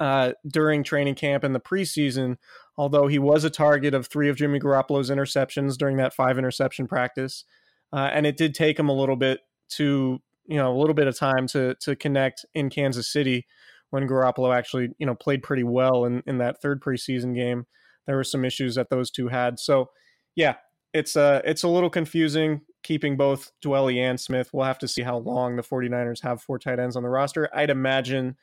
[0.00, 2.36] uh, during training camp and the preseason,
[2.76, 6.86] although he was a target of three of Jimmy Garoppolo's interceptions during that five interception
[6.86, 7.44] practice.
[7.92, 11.06] Uh, and it did take him a little bit to you know a little bit
[11.06, 13.46] of time to to connect in Kansas City
[13.90, 17.66] when Garoppolo actually you know played pretty well in in that third preseason game.
[18.06, 19.58] There were some issues that those two had.
[19.58, 19.90] So
[20.34, 20.56] yeah,
[20.92, 24.50] it's uh it's a little confusing keeping both Dwelley and Smith.
[24.52, 27.48] We'll have to see how long the 49ers have four tight ends on the roster.
[27.54, 28.36] I'd imagine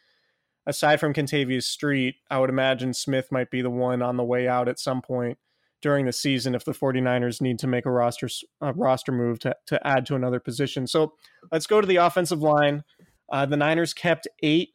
[0.65, 4.47] aside from Kentavius Street, I would imagine Smith might be the one on the way
[4.47, 5.37] out at some point
[5.81, 8.29] during the season if the 49ers need to make a roster
[8.61, 10.87] a roster move to, to add to another position.
[10.87, 11.13] So
[11.51, 12.83] let's go to the offensive line.
[13.31, 14.69] Uh, the Niners kept eight,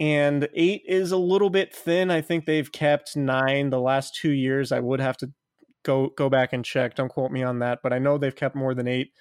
[0.00, 2.10] and eight is a little bit thin.
[2.10, 4.72] I think they've kept nine the last two years.
[4.72, 5.30] I would have to
[5.84, 6.94] go go back and check.
[6.94, 9.12] Don't quote me on that, but I know they've kept more than eight.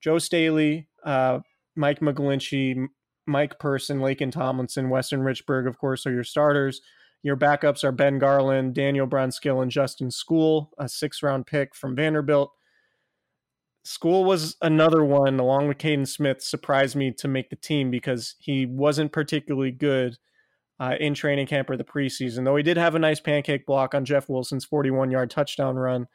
[0.00, 1.40] Joe Staley, uh,
[1.76, 2.86] Mike McGlinchey,
[3.26, 6.80] Mike Person, Laken Tomlinson, Weston Richburg, of course, are your starters.
[7.24, 11.96] Your backups are Ben Garland, Daniel Brunskill, and Justin Skule, a six round pick from
[11.96, 12.52] Vanderbilt.
[13.82, 18.34] Skule was another one, along with Kaden Smith, surprised me to make the team because
[18.38, 20.18] he wasn't particularly good
[20.78, 23.94] uh, in training camp or the preseason, though he did have a nice pancake block
[23.94, 26.06] on Jeff Wilson's 41 yard touchdown run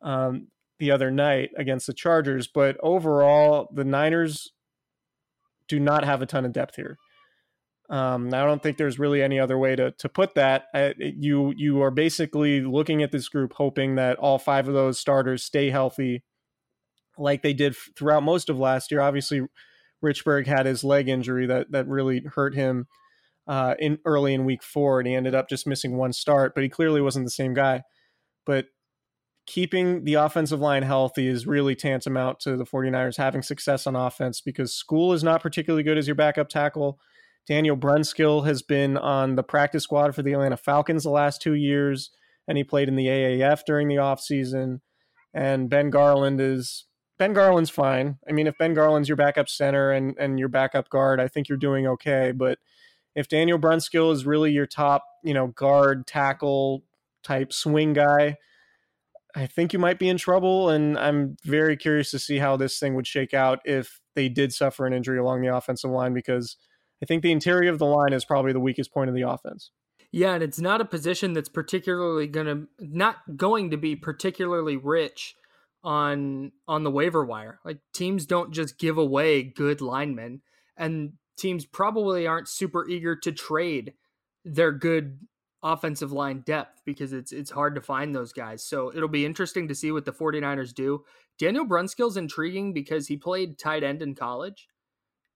[0.00, 2.46] um, the other night against the Chargers.
[2.46, 4.52] But overall, the Niners
[5.66, 6.96] do not have a ton of depth here.
[7.90, 10.66] Um, I don't think there's really any other way to to put that.
[10.74, 14.98] Uh, you you are basically looking at this group, hoping that all five of those
[14.98, 16.22] starters stay healthy,
[17.16, 19.00] like they did throughout most of last year.
[19.00, 19.42] Obviously,
[20.04, 22.86] Richburg had his leg injury that that really hurt him
[23.46, 26.54] uh, in early in week four, and he ended up just missing one start.
[26.54, 27.82] But he clearly wasn't the same guy.
[28.44, 28.66] But
[29.46, 34.42] keeping the offensive line healthy is really tantamount to the 49ers having success on offense
[34.42, 37.00] because Skule is not particularly good as your backup tackle.
[37.48, 41.54] Daniel Brunskill has been on the practice squad for the Atlanta Falcons the last two
[41.54, 42.10] years,
[42.46, 44.80] and he played in the AAF during the offseason.
[45.32, 46.84] And Ben Garland is
[47.18, 48.18] Ben Garland's fine.
[48.28, 51.48] I mean, if Ben Garland's your backup center and, and your backup guard, I think
[51.48, 52.32] you're doing okay.
[52.32, 52.58] But
[53.14, 56.84] if Daniel Brunskill is really your top, you know, guard, tackle
[57.22, 58.36] type swing guy,
[59.34, 60.68] I think you might be in trouble.
[60.68, 64.52] And I'm very curious to see how this thing would shake out if they did
[64.52, 66.56] suffer an injury along the offensive line, because
[67.02, 69.70] I think the interior of the line is probably the weakest point of the offense.
[70.10, 75.34] Yeah, and it's not a position that's particularly to not going to be particularly rich
[75.84, 77.60] on on the waiver wire.
[77.64, 80.42] Like teams don't just give away good linemen
[80.76, 83.94] and teams probably aren't super eager to trade
[84.44, 85.20] their good
[85.62, 88.64] offensive line depth because it's it's hard to find those guys.
[88.64, 91.04] So it'll be interesting to see what the 49ers do.
[91.38, 94.68] Daniel Brunskill's intriguing because he played tight end in college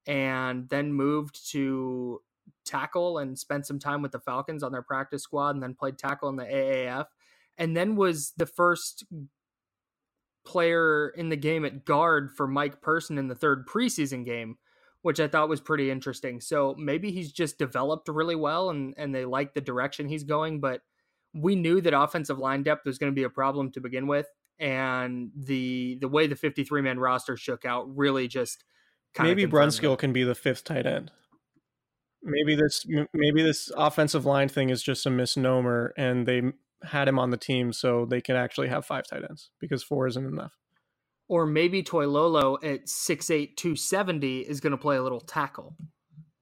[0.06, 2.20] and then moved to
[2.64, 5.98] tackle and spent some time with the Falcons on their practice squad and then played
[5.98, 7.06] tackle in the AAF
[7.58, 9.04] and then was the first
[10.44, 14.56] player in the game at guard for Mike Person in the third preseason game
[15.02, 16.40] which I thought was pretty interesting.
[16.40, 20.60] So maybe he's just developed really well and, and they like the direction he's going,
[20.60, 20.80] but
[21.34, 24.26] we knew that offensive line depth was going to be a problem to begin with.
[24.58, 28.64] And the the way the 53 man roster shook out really just
[29.18, 31.10] maybe Brunskill can be the fifth tight end.
[32.22, 36.42] Maybe this maybe this offensive line thing is just a misnomer and they
[36.84, 40.06] had him on the team so they can actually have five tight ends because four
[40.06, 40.56] isn't enough
[41.32, 45.74] or maybe Toilolo at 6'8", 270 is going to play a little tackle.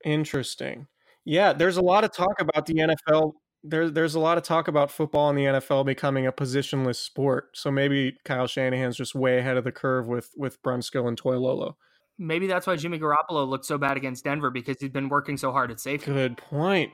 [0.05, 0.89] Interesting.
[1.25, 3.35] Yeah, there's a lot of talk about the NFL.
[3.63, 7.51] There, there's a lot of talk about football in the NFL becoming a positionless sport.
[7.55, 11.75] So maybe Kyle Shanahan's just way ahead of the curve with with Brunskill and Toilolo.
[12.21, 15.51] Maybe that's why Jimmy Garoppolo looked so bad against Denver because he's been working so
[15.51, 16.13] hard at safety.
[16.13, 16.93] Good point.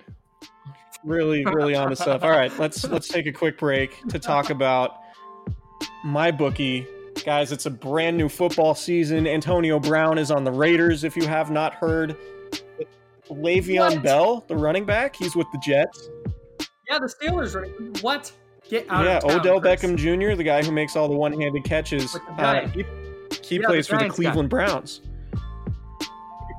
[1.04, 2.22] Really, really on the stuff.
[2.22, 5.00] All right, let's let's take a quick break to talk about
[6.04, 6.86] my bookie
[7.24, 9.26] Guys, it's a brand new football season.
[9.26, 12.16] Antonio Brown is on the Raiders, if you have not heard.
[13.28, 14.02] Le'Veon what?
[14.02, 16.08] Bell, the running back, he's with the Jets.
[16.88, 17.94] Yeah, the Steelers running.
[18.00, 18.30] What?
[18.68, 19.82] Get out yeah, of town, Odell Chris.
[19.82, 22.16] Beckham Jr., the guy who makes all the one-handed catches.
[22.38, 22.84] Uh, he,
[23.42, 24.56] he yeah, plays the for the Cleveland guy.
[24.56, 25.00] Browns.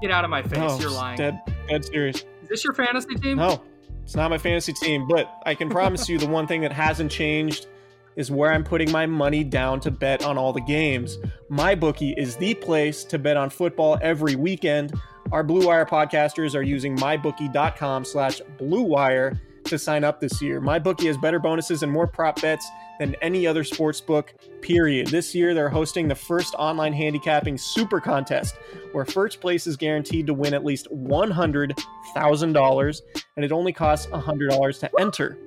[0.02, 0.58] Get out of my face!
[0.58, 1.18] No, You're lying.
[1.18, 2.18] Dead, dead serious.
[2.44, 3.38] Is this your fantasy team?
[3.38, 3.62] No,
[4.04, 5.08] it's not my fantasy team.
[5.08, 7.68] But I can promise you, the one thing that hasn't changed
[8.16, 11.18] is where I'm putting my money down to bet on all the games.
[11.50, 14.94] My bookie is the place to bet on football every weekend.
[15.32, 20.60] Our Blue Wire podcasters are using mybookie.com slash Blue Wire to sign up this year.
[20.60, 22.68] My bookie has better bonuses and more prop bets
[23.00, 25.08] than any other sports book, period.
[25.08, 28.56] This year, they're hosting the first online handicapping super contest
[28.92, 33.02] where first place is guaranteed to win at least $100,000,
[33.36, 35.38] and it only costs $100 to enter.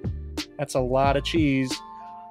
[0.58, 1.72] That's a lot of cheese.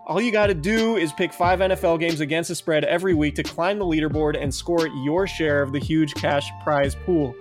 [0.07, 3.35] All you got to do is pick five NFL games against the spread every week
[3.35, 7.35] to climb the leaderboard and score your share of the huge cash prize pool.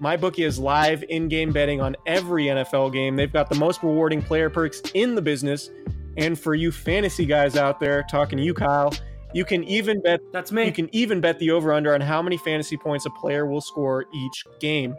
[0.00, 3.16] MyBookie is live in game betting on every NFL game.
[3.16, 5.70] They've got the most rewarding player perks in the business.
[6.16, 8.92] And for you fantasy guys out there, talking to you, Kyle,
[9.32, 10.64] you can even bet that's me.
[10.66, 13.60] You can even bet the over under on how many fantasy points a player will
[13.60, 14.96] score each game.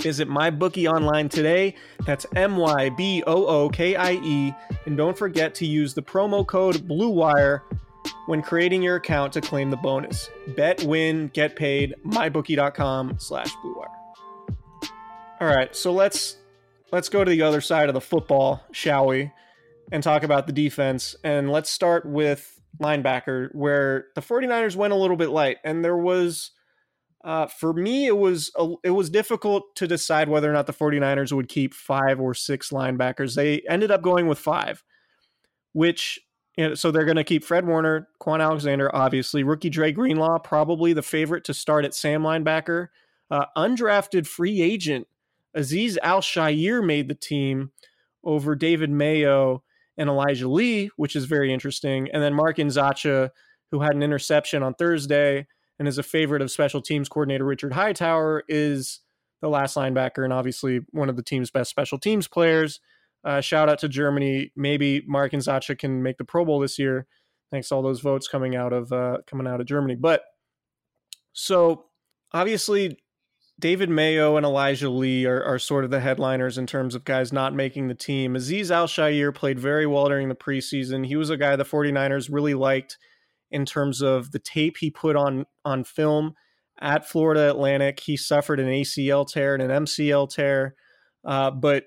[0.00, 1.74] Visit MyBookie online today.
[2.04, 4.52] That's M Y B O O K I E.
[4.86, 7.62] And don't forget to use the promo code BLUEWIRE
[8.26, 10.30] when creating your account to claim the bonus.
[10.56, 11.94] Bet, win, get paid.
[12.04, 14.03] MyBookie.com slash BlueWire.
[15.40, 16.36] All right, so let's
[16.92, 19.32] let's go to the other side of the football, shall we?
[19.90, 21.16] And talk about the defense.
[21.24, 25.58] And let's start with linebacker, where the 49ers went a little bit light.
[25.64, 26.52] And there was
[27.24, 30.72] uh, for me, it was a, it was difficult to decide whether or not the
[30.72, 33.34] 49ers would keep five or six linebackers.
[33.34, 34.84] They ended up going with five,
[35.72, 36.20] which
[36.56, 40.38] you know, so they're going to keep Fred Warner, Kwon Alexander, obviously rookie Dre Greenlaw,
[40.38, 42.88] probably the favorite to start at Sam linebacker.
[43.30, 45.08] Uh, undrafted free agent
[45.56, 47.70] Azeez Al-Shaair made the team
[48.24, 49.62] over David Mayo
[49.96, 52.08] and Elijah Lee, which is very interesting.
[52.12, 53.30] And then Mark Nzeocha,
[53.70, 55.46] who had an interception on Thursday
[55.78, 59.00] and is a favorite of special teams coordinator Richard Hightower, is
[59.40, 62.80] the last linebacker, and obviously one of the team's best special teams players.
[63.24, 64.52] Uh, shout out to Germany.
[64.56, 67.06] Maybe Mark Nzeocha can make the Pro Bowl this year,
[67.50, 69.96] thanks to all those votes coming out of uh, coming out of Germany.
[69.96, 70.22] But
[71.32, 71.86] so
[72.32, 72.98] obviously,
[73.58, 77.32] David Mayo and Elijah Lee are, are sort of the headliners in terms of guys
[77.32, 78.34] not making the team.
[78.34, 81.06] Azeez Al-Shaair played very well during the preseason.
[81.06, 82.98] He was a guy the 49ers really liked
[83.50, 86.34] in terms of the tape he put on on film
[86.80, 88.00] at Florida Atlantic.
[88.00, 90.74] He suffered an ACL tear and an MCL tear.
[91.24, 91.84] Uh, but,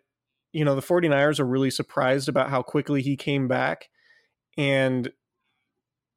[0.53, 3.89] you know, the 49ers are really surprised about how quickly he came back.
[4.57, 5.11] And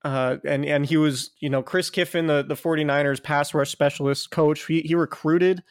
[0.04, 4.30] uh, and and he was, you know, Chris Kiffin, the, the 49ers pass rush specialist
[4.30, 5.62] coach, he, he recruited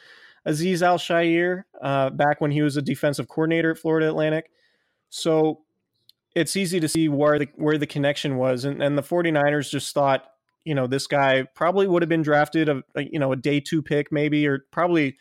[0.47, 4.51] Azeez Al-Shaair uh, back when he was a defensive coordinator at Florida Atlantic.
[5.09, 5.61] So
[6.35, 8.65] it's easy to see where the where the connection was.
[8.65, 10.25] And, and the 49ers just thought,
[10.63, 13.59] you know, this guy probably would have been drafted a, a you know, a day
[13.59, 15.17] two pick maybe, or probably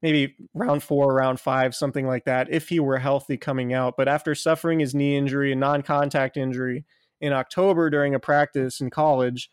[0.00, 3.94] maybe round four, round five, something like that, if he were healthy coming out.
[3.96, 6.84] But after suffering his knee injury, a non-contact injury,
[7.20, 9.50] in October during a practice in college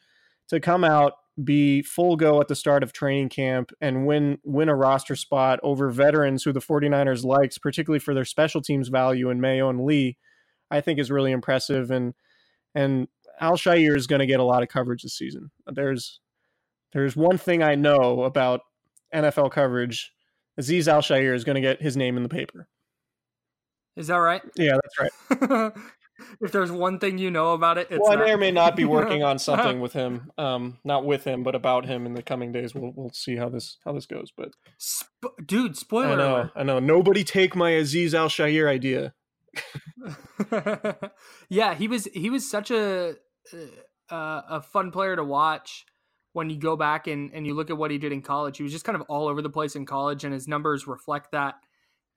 [0.49, 1.13] to come out,
[1.43, 5.59] be full go at the start of training camp, and win win a roster spot
[5.63, 9.83] over veterans who the 49ers likes, particularly for their special teams value in Mayo and
[9.83, 10.17] Lee,
[10.71, 11.91] I think is really impressive.
[11.91, 12.13] And
[12.73, 13.07] and
[13.41, 15.51] Al-Shaair is going to get a lot of coverage this season.
[15.67, 16.21] There's
[16.93, 18.61] there's one thing I know about
[19.13, 20.13] NFL coverage.
[20.59, 22.69] Azeez Al-Shaair is going to get his name in the paper.
[23.97, 24.41] Is that right?
[24.55, 25.73] Yeah, that's right.
[26.41, 28.85] if there's one thing you know about it, well, I may or may not be
[28.85, 30.31] working on something with him.
[30.37, 32.73] Um, not with him, but about him in the coming days.
[32.73, 34.31] We'll we'll see how this how this goes.
[34.35, 34.49] But
[34.79, 36.13] Sp- dude, spoiler!
[36.13, 36.49] I know.
[36.55, 36.79] I know.
[36.79, 39.13] Nobody take my Azeez Al-Shaair idea.
[41.49, 43.15] yeah, he was he was such a
[44.09, 45.85] uh, a fun player to watch
[46.33, 48.57] when you go back and, and you look at what he did in college.
[48.57, 51.31] He was just kind of all over the place in college, and his numbers reflect
[51.31, 51.55] that.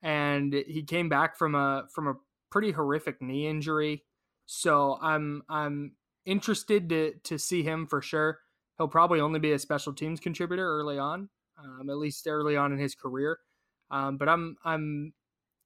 [0.01, 2.13] And he came back from a from a
[2.51, 4.03] pretty horrific knee injury.
[4.45, 5.93] So I'm I'm
[6.25, 8.39] interested to to see him for sure.
[8.77, 12.71] He'll probably only be a special teams contributor early on, um, at least early on
[12.71, 13.39] in his career.
[13.91, 15.13] Um, but I'm I'm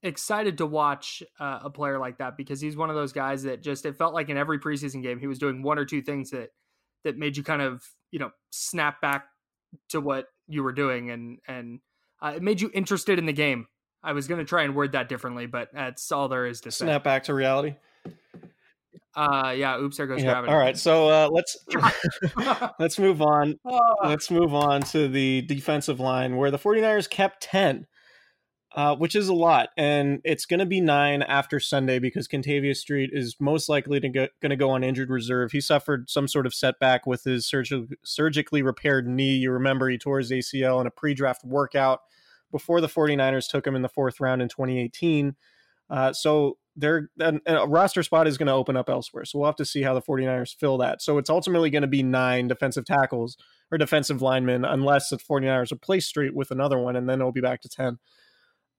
[0.04, 3.64] excited to watch uh, a player like that because he's one of those guys that
[3.64, 6.30] just it felt like in every preseason game he was doing one or two things
[6.32, 6.50] that
[7.06, 9.28] that made you kind of you know snap back
[9.90, 11.80] to what you were doing and and
[12.22, 13.66] uh, it made you interested in the game
[14.04, 16.72] I was going to try and word that differently, but that's all there is to
[16.72, 16.86] say.
[16.86, 17.76] Snap back to reality.
[19.16, 19.78] Uh, yeah.
[19.80, 20.52] Oops, there goes Yeah, gravity.
[20.52, 21.58] all right, so uh, let's
[22.80, 23.60] let's move on.
[23.66, 23.80] Ah.
[24.10, 27.86] Let's move on to the defensive line where the 49ers kept 10,
[28.76, 29.70] uh, which is a lot.
[29.78, 34.10] And it's going to be nine after Sunday because Kentavius Street is most likely to
[34.10, 35.52] go, going to go on injured reserve.
[35.52, 39.36] He suffered some sort of setback with his surgi- surgically repaired knee.
[39.36, 42.00] You remember he tore his ACL in a pre draft workout
[42.54, 45.36] before the 49ers took him in the fourth round in 2018.
[45.90, 49.26] Uh, so they're a, a roster spot is going to open up elsewhere.
[49.26, 51.02] So we'll have to see how the 49ers fill that.
[51.02, 53.36] So it's ultimately going to be nine defensive tackles
[53.72, 57.42] or defensive linemen, unless the 49ers replace Street with another one, and then it'll be
[57.42, 57.98] back to 10.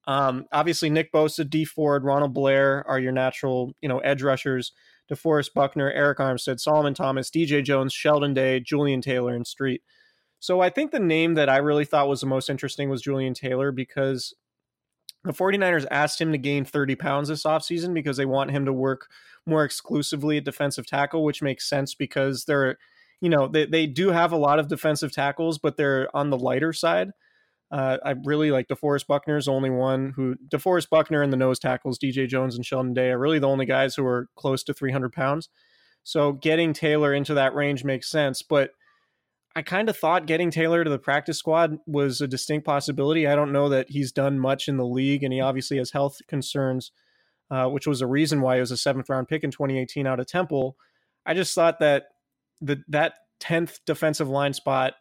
[0.07, 4.73] Um, obviously, Nick Bosa, Dee Ford, Ronald Blair are your natural, you know, edge rushers.
[5.11, 9.83] DeForest Buckner, Arik Armstead, Solomon Thomas, DJ Jones, Sheldon Day, Jullian Taylor, and Street.
[10.45, 13.35] So I think the name that I really thought was the most interesting was Jullian
[13.35, 14.35] Taylor because
[15.25, 18.73] the 49ers asked him to gain 30 pounds this offseason because they want him to
[18.75, 19.09] work
[19.47, 22.77] more exclusively at defensive tackle, which makes sense because they're,
[23.23, 26.37] you know, they, they do have a lot of defensive tackles, but they're on the
[26.37, 27.13] lighter side.
[27.71, 31.59] Uh, I really like DeForest Buckner is only one who DeForest Buckner and the nose
[31.59, 34.75] tackles, DJ Jones and Sheldon Day are really the only guys who are close to
[34.75, 35.49] 300 pounds.
[36.03, 38.73] So getting Taylor into that range makes sense, but
[39.57, 43.27] I kind of thought getting Taylor to the practice squad was a distinct possibility.
[43.27, 46.21] I don't know that he's done much in the league, and he obviously has health
[46.27, 46.91] concerns,
[47.51, 50.19] uh, which was a reason why he was a seventh round pick in 2018 out
[50.19, 50.77] of Temple.
[51.25, 52.07] I just thought that
[52.61, 54.95] the that 10th defensive line spot,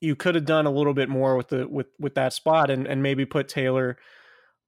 [0.00, 2.86] you could have done a little bit more with the with with that spot, and
[2.86, 3.96] and maybe put Taylor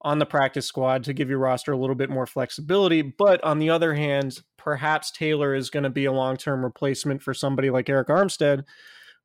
[0.02, 3.02] on the practice squad to give your roster a little bit more flexibility.
[3.02, 7.22] But on the other hand, perhaps Taylor is going to be a long term replacement
[7.22, 8.64] for somebody like Arik Armstead,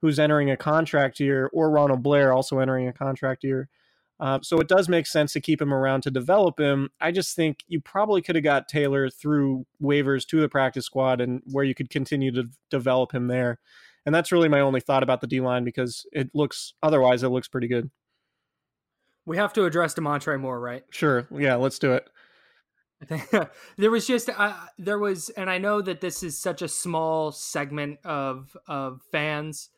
[0.01, 3.69] who's entering a contract year, or Ronald Blair also entering a contract year.
[4.19, 6.89] Uh, so it does make sense to keep him around to develop him.
[7.01, 11.19] I just think you probably could have got Taylor through waivers to the practice squad
[11.19, 13.59] and where you could continue to develop him there.
[14.05, 17.29] And that's really my only thought about the D line because it looks otherwise it
[17.29, 17.89] looks pretty good.
[19.25, 20.83] We have to address Damontre Moore, right?
[20.91, 21.27] Sure.
[21.31, 22.07] Yeah, let's do it.
[23.01, 26.61] I think there was just uh, there was, and I know that this is such
[26.61, 29.69] a small segment of of fans,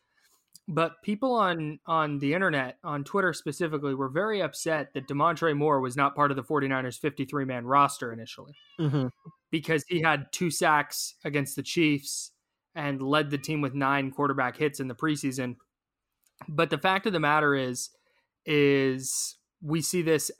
[0.68, 5.80] But people on on the internet, on Twitter specifically, were very upset that Damontre Moore
[5.80, 9.08] was not part of the 49ers 53 man roster initially Mm-hmm.
[9.50, 12.32] because he had two sacks against the Chiefs
[12.74, 15.56] and led the team with nine quarterback hits in the preseason.
[16.48, 17.90] But the fact of the matter is,
[18.46, 20.30] is we see this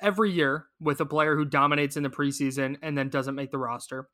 [0.00, 3.58] every year with a player who dominates in the preseason and then doesn't make the
[3.58, 4.08] roster.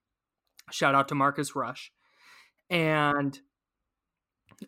[0.71, 1.93] Shout out to Marcus Rush,
[2.69, 3.39] and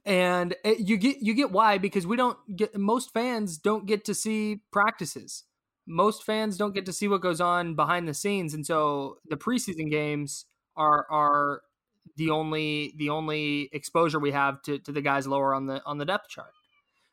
[0.05, 4.15] and you get you get why because we don't get most fans don't get to
[4.15, 5.45] see practices.
[5.87, 9.37] Most fans don't get to see what goes on behind the scenes, and so the
[9.37, 11.63] preseason games are are
[12.17, 15.99] the only the only exposure we have to, to the guys lower on the on
[15.99, 16.53] the depth chart.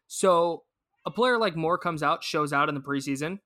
[0.08, 0.64] So
[1.06, 3.40] a player like Moore comes out, shows out in the preseason,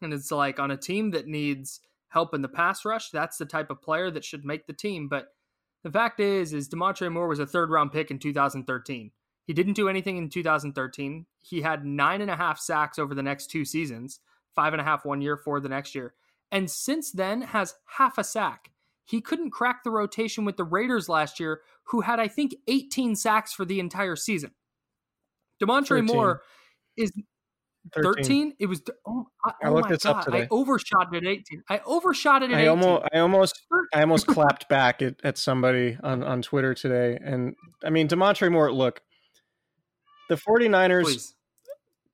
[0.00, 3.44] and it's like on a team that needs help in the pass rush, that's the
[3.44, 5.08] type of player that should make the team.
[5.08, 5.28] But
[5.82, 9.10] the fact is, is Damontre Moore was a third round pick in 2013.
[9.46, 11.26] He didn't do anything in 2013.
[11.42, 14.20] He had nine and a half sacks over the next two seasons,
[14.54, 16.14] five and a half one year, four the next year.
[16.50, 18.70] And since then has half a sack.
[19.04, 23.16] He couldn't crack the rotation with the Raiders last year, who had, I think, 18
[23.16, 24.52] sacks for the entire season.
[25.62, 26.06] Damontre 13.
[26.06, 26.42] Moore
[26.96, 27.12] is
[27.94, 28.54] 13.
[28.58, 30.42] It was oh, I, I oh looked this up today.
[30.42, 31.62] I overshot it at 18.
[31.68, 32.68] I overshot it at I 18.
[32.70, 37.18] almost, I almost, I almost clapped back at, at somebody on, on Twitter today.
[37.22, 39.02] And I mean, Damontre Moore, look,
[40.28, 41.34] the 49ers, Please.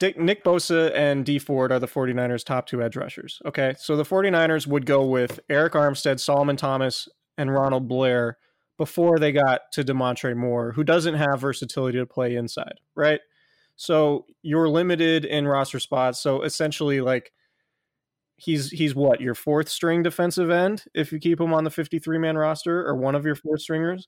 [0.01, 3.41] Dick, Nick Bosa and Dee Ford are the 49ers' top two edge rushers.
[3.45, 3.75] Okay.
[3.79, 8.39] So the 49ers would go with Arik Armstead, Solomon Thomas, and Ronald Blair
[8.79, 13.21] before they got to Damontre Moore, who doesn't have versatility to play inside, right?
[13.81, 16.21] So you're limited in roster spots.
[16.21, 17.33] So essentially, like,
[18.37, 22.19] he's he's what your fourth string defensive end if you keep him on the 53
[22.19, 24.07] man roster or one of your four stringers.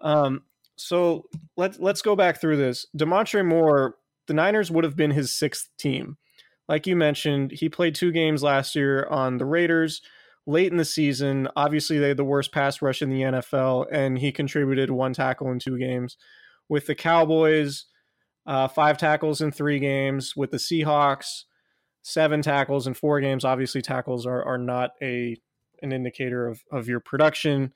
[0.00, 0.44] Um,
[0.76, 1.26] so
[1.58, 2.86] let's let's go back through this.
[2.96, 3.96] Damontre Moore,
[4.26, 6.16] the Niners would have been his sixth team.
[6.66, 10.00] Like you mentioned, he played two games last year on the Raiders
[10.46, 11.46] late in the season.
[11.56, 15.50] Obviously, they had the worst pass rush in the NFL, and he contributed one tackle
[15.50, 16.16] in two games.
[16.70, 17.84] With the Cowboys,
[18.46, 20.34] uh, five tackles in three games.
[20.36, 21.44] With the Seahawks,
[22.02, 23.44] seven tackles in four games.
[23.44, 25.36] Obviously, tackles are, are not a
[25.82, 27.72] an indicator of, of your production.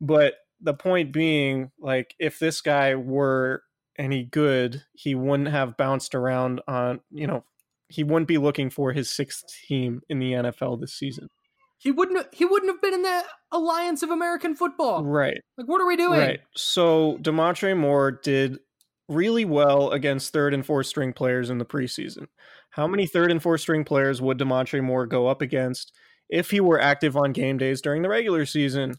[0.00, 3.62] But the point being, like, if this guy were
[3.98, 7.44] any good, he wouldn't have bounced around on, you know,
[7.88, 11.28] he wouldn't be looking for his sixth team in the NFL this season.
[11.76, 15.04] He wouldn't he wouldn't have been in the Alliance of American Football.
[15.04, 15.42] Right.
[15.58, 16.20] Like what are we doing?
[16.20, 16.40] Right.
[16.56, 18.60] So Damontre Moore did
[19.08, 22.26] really well against third and fourth string players in the preseason.
[22.70, 25.92] How many third and fourth string players would Damontre Moore go up against
[26.30, 28.94] if he were active on game days during the regular season?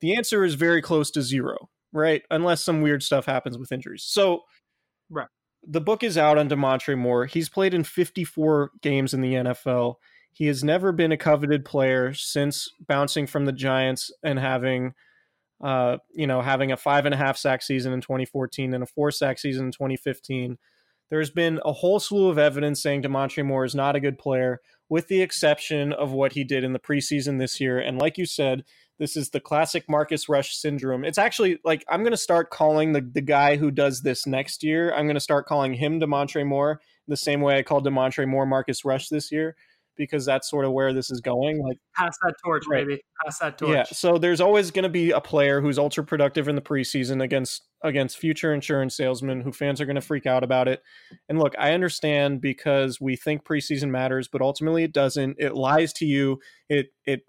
[0.00, 2.22] The answer is very close to zero, right?
[2.30, 4.04] Unless some weird stuff happens with injuries.
[4.04, 4.42] So
[5.10, 5.28] Right.
[5.66, 7.26] the book is out on Damontre Moore.
[7.26, 9.96] He's played in 54 games in the NFL.
[10.32, 14.94] He has never been a coveted player since bouncing from the Giants and having
[15.60, 18.86] uh, you know, having a five and a half sack season in 2014 and a
[18.86, 20.58] four sack season in 2015.
[21.10, 24.60] There's been a whole slew of evidence saying Damontre Moore is not a good player,
[24.90, 27.78] with the exception of what he did in the preseason this year.
[27.78, 28.64] And like you said,
[28.98, 31.04] this is the classic Marcus Rush syndrome.
[31.04, 34.62] It's actually like I'm going to start calling the, the guy who does this next
[34.62, 38.28] year, I'm going to start calling him Damontre Moore the same way I called Damontre
[38.28, 39.56] Moore Marcus Rush this year,
[39.98, 41.62] because that's sort of where this is going.
[41.62, 42.86] Like, Pass that torch, Right.
[42.86, 43.02] baby.
[43.24, 43.70] Pass that torch.
[43.70, 47.22] yeah, so there's always going to be a player who's ultra productive in the preseason
[47.22, 50.82] against against future insurance salesmen who fans are going to freak out about it.
[51.28, 55.36] And look, I understand because we think preseason matters, but ultimately it doesn't.
[55.38, 56.40] It lies to you.
[56.68, 57.20] It it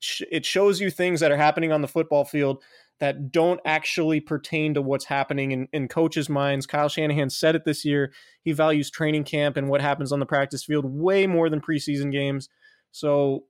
[0.00, 2.62] sh- it shows you things that are happening on the football field
[3.02, 6.66] that don't actually pertain to what's happening in, in coaches' minds.
[6.66, 8.12] Kyle Shanahan said it this year.
[8.42, 12.12] He values training camp and what happens on the practice field way more than preseason
[12.12, 12.48] games.
[12.92, 13.42] So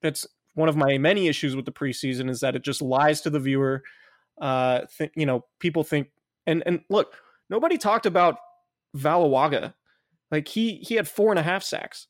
[0.00, 3.30] that's one of my many issues with the preseason is that it just lies to
[3.30, 3.84] the viewer.
[4.40, 6.08] Uh, th- you know, people think,
[6.48, 7.14] and and look,
[7.48, 8.34] nobody talked about
[8.96, 9.74] Valawaga.
[10.32, 12.08] Like he he had four and a half sacks,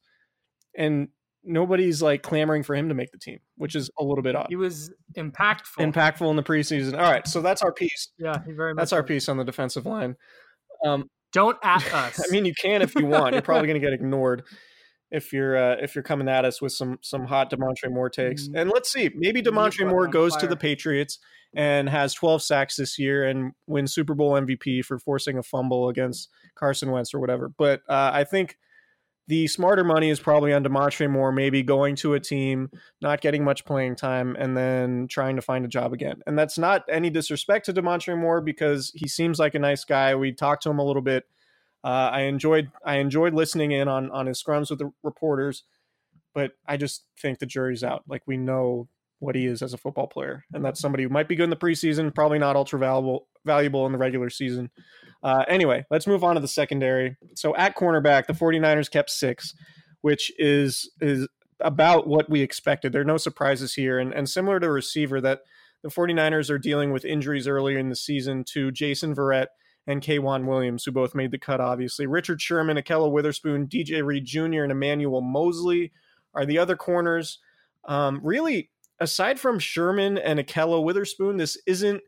[0.75, 1.09] and
[1.45, 4.47] nobody's like clamoring for him to make the team, which is a little bit odd.
[4.49, 5.79] He was impactful.
[5.79, 6.95] Impactful in the preseason.
[6.95, 8.09] All right, so that's our piece.
[8.19, 8.81] yeah, very much.
[8.81, 10.17] That's our piece on the defensive line.
[10.85, 12.21] Um, Don't at us.
[12.21, 13.35] I mean, you can if you want.
[13.35, 14.43] You're probably going to get ignored
[15.11, 18.49] if you're uh, if you're coming at us with some some hot Damontre Moore takes.
[18.49, 18.63] Mm.
[18.63, 21.19] And let's see, maybe Damontre Moore goes to the Patriots
[21.55, 25.91] and has 12 sacks this year and wins Super Bowl MVP for forcing a fumble
[25.91, 27.51] against Carson Wentz or whatever.
[27.51, 28.57] But uh, I think
[29.29, 32.71] the smarter money is probably on Damontre Moore, maybe going to a team,
[33.01, 36.23] not getting much playing time, and then trying to find a job again.
[36.27, 40.15] And that's not any disrespect to Damontre Moore because he seems like a nice guy.
[40.15, 41.25] We talked to him a little bit.
[41.85, 45.65] Uh, I enjoyed I enjoyed listening in on on his scrums with the reporters,
[46.35, 48.05] but I just think the jury's out.
[48.09, 51.29] Like we know what he is as a football player, and that's somebody who might
[51.29, 54.71] be good in the preseason, probably not ultra valuable valuable in the regular season.
[55.23, 57.17] Uh, anyway, let's move on to the secondary.
[57.35, 59.55] So at cornerback, the 49ers kept six,
[60.01, 61.29] which is is
[61.61, 62.93] about what we expected.
[62.93, 63.99] There are no surprises here.
[63.99, 65.43] And, and similar to receiver, that
[65.83, 69.47] the 49ers are dealing with injuries earlier in the season to Jason Verrett
[69.87, 72.07] and K'Waun Williams, who both made the cut, obviously.
[72.07, 75.93] Richard Sherman, Ahkello Witherspoon, DJ Reed Jr., and Emmanuel Moseley
[76.35, 77.39] are the other corners.
[77.85, 78.71] Um, really,
[79.01, 82.03] aside from Sherman and Ahkello Witherspoon, this isn't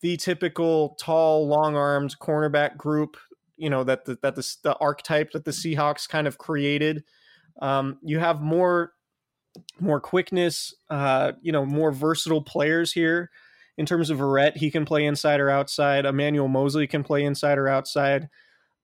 [0.00, 3.16] the typical tall, long-armed cornerback group.
[3.56, 7.04] You know that the, that the, the archetype that the Seahawks kind of created.
[7.62, 8.92] Um, you have more
[9.80, 13.30] more quickness, uh, you know, more versatile players here.
[13.78, 16.06] In terms of Verrett, he can play inside or outside.
[16.06, 18.28] Emmanuel Moseley can play inside or outside.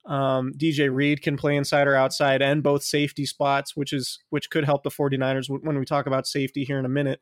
[0.04, 4.50] Um, DJ Reed can play inside or outside and both safety spots, which is which
[4.50, 7.20] could help the 49ers when we talk about safety here in a minute.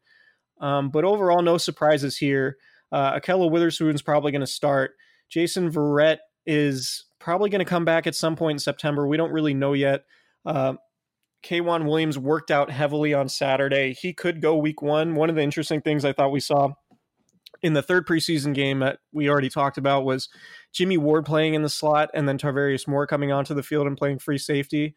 [0.60, 2.56] Um, but overall, no surprises here.
[2.92, 4.92] Uh, Ahkello Witherspoon's probably going to start.
[5.28, 9.06] Jason Verrett is probably going to come back at some point in September.
[9.06, 10.04] We don't really know yet.
[10.44, 10.74] Uh,
[11.42, 13.94] K'Waun Williams worked out heavily on Saturday.
[13.94, 15.14] He could go week one.
[15.14, 16.72] One of the interesting things I thought we saw
[17.62, 20.28] in the third preseason game that we already talked about was
[20.72, 23.96] Jimmy Ward playing in the slot and then Tarvarius Moore coming onto the field and
[23.96, 24.94] playing free safety.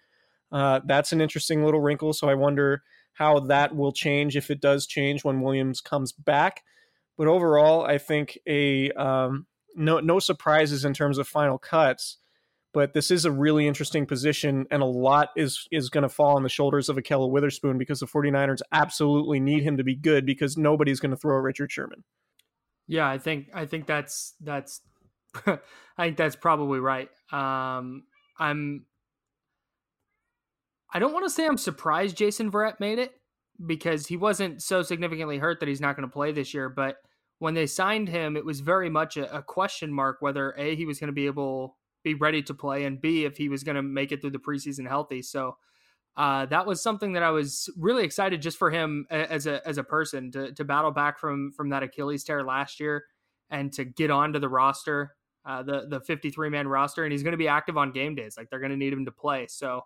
[0.51, 2.13] Uh, that's an interesting little wrinkle.
[2.13, 2.83] So I wonder
[3.13, 6.63] how that will change if it does change when Williams comes back.
[7.17, 9.45] But overall, I think a um,
[9.75, 12.17] no no surprises in terms of final cuts.
[12.73, 16.35] But this is a really interesting position, and a lot is is going to fall
[16.35, 20.25] on the shoulders of Ahkello Witherspoon because the 49ers absolutely need him to be good
[20.25, 22.03] because nobody's going to throw Richard Sherman.
[22.87, 24.81] Yeah, I think I think that's that's
[25.45, 25.59] I
[25.99, 27.09] think that's probably right.
[27.31, 28.05] Um,
[28.39, 28.85] I'm
[30.91, 33.11] I don't want to say I'm surprised Jason Verrett made it
[33.65, 36.69] because he wasn't so significantly hurt that he's not going to play this year.
[36.69, 36.97] But
[37.39, 40.85] when they signed him, it was very much a, a question mark whether a he
[40.85, 43.75] was going to be able be ready to play, and b if he was going
[43.75, 45.21] to make it through the preseason healthy.
[45.21, 45.57] So
[46.15, 49.77] uh, that was something that I was really excited just for him as a as
[49.77, 53.05] a person to to battle back from from that Achilles tear last year
[53.49, 57.31] and to get onto the roster, uh, the the 53 man roster, and he's going
[57.33, 58.35] to be active on game days.
[58.37, 59.47] Like they're going to need him to play.
[59.49, 59.81] So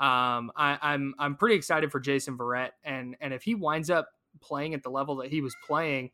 [0.00, 4.08] um, I, I'm I'm pretty excited for Jason Verrett, and and if he winds up
[4.40, 6.10] playing at the level that he was playing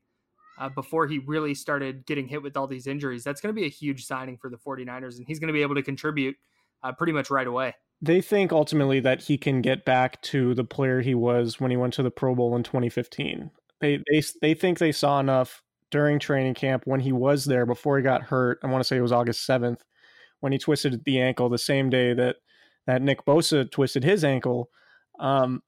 [0.59, 3.67] uh, before he really started getting hit with all these injuries, that's going to be
[3.67, 6.37] a huge signing for the 49ers, and he's going to be able to contribute
[6.83, 7.75] uh, pretty much right away.
[8.01, 11.77] They think ultimately that he can get back to the player he was when he
[11.77, 13.51] went to the Pro Bowl in 2015.
[13.81, 17.99] They they they think they saw enough during training camp when he was there before
[17.99, 18.61] he got hurt.
[18.63, 19.81] I want to say it was August 7th
[20.41, 22.37] when he twisted the ankle the same day that
[22.87, 24.69] that Nick Bosa twisted his ankle,
[25.19, 25.63] um,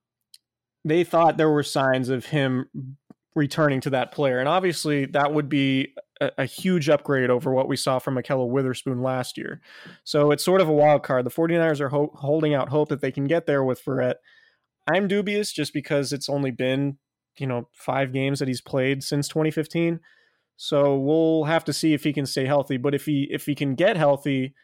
[0.84, 2.96] they thought there were signs of him
[3.34, 4.38] returning to that player.
[4.38, 8.48] And obviously, that would be a, a, huge upgrade over what we saw from Ahkello
[8.48, 9.60] Witherspoon last year.
[10.04, 11.26] So it's sort of a wild card.
[11.26, 14.14] The 49ers are ho- holding out hope that they can get there with Verrett.
[14.88, 16.98] I'm dubious just because it's only been,
[17.38, 20.00] you know, five games that he's played since 2015.
[20.56, 22.78] So we'll have to see if he can stay healthy.
[22.78, 24.54] But if he if he can get healthy,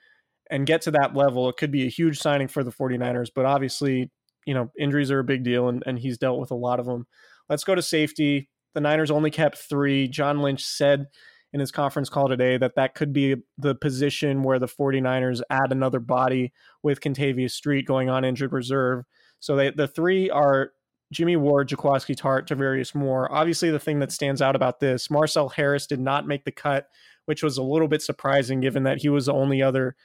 [0.53, 3.30] and get to that level, it could be a huge signing for the 49ers.
[3.34, 4.11] But obviously,
[4.46, 6.84] you know, injuries are a big deal, and, and he's dealt with a lot of
[6.84, 7.07] them.
[7.48, 8.50] Let's go to safety.
[8.74, 10.09] The Niners only kept three.
[10.09, 11.07] John Lynch said
[11.55, 15.72] in his conference call today that that could be the position where the 49ers add
[15.72, 19.05] another body with Kentavius Street going on injured reserve.
[19.40, 20.72] So they, the three are
[21.14, 23.32] Jimmy Ward, Jaquiski Tartt, Tarvarius Moore.
[23.32, 26.88] Obviously, the thing that stands out about this, Marcel Harris did not make the cut,
[27.24, 29.96] which was a little bit surprising given that he was the only other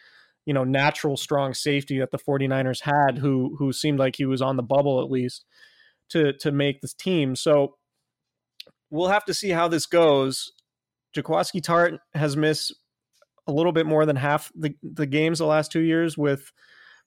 [0.48, 4.42] you know natural strong safety that the 49ers had who who seemed like he was
[4.42, 5.46] on the bubble at least
[6.10, 7.36] to to make this team.
[7.36, 7.76] So
[8.90, 10.54] we'll have to see how this goes.
[11.16, 12.74] Jaquiski Tartt has missed
[13.46, 16.54] a little bit more than half the, the games the last two years with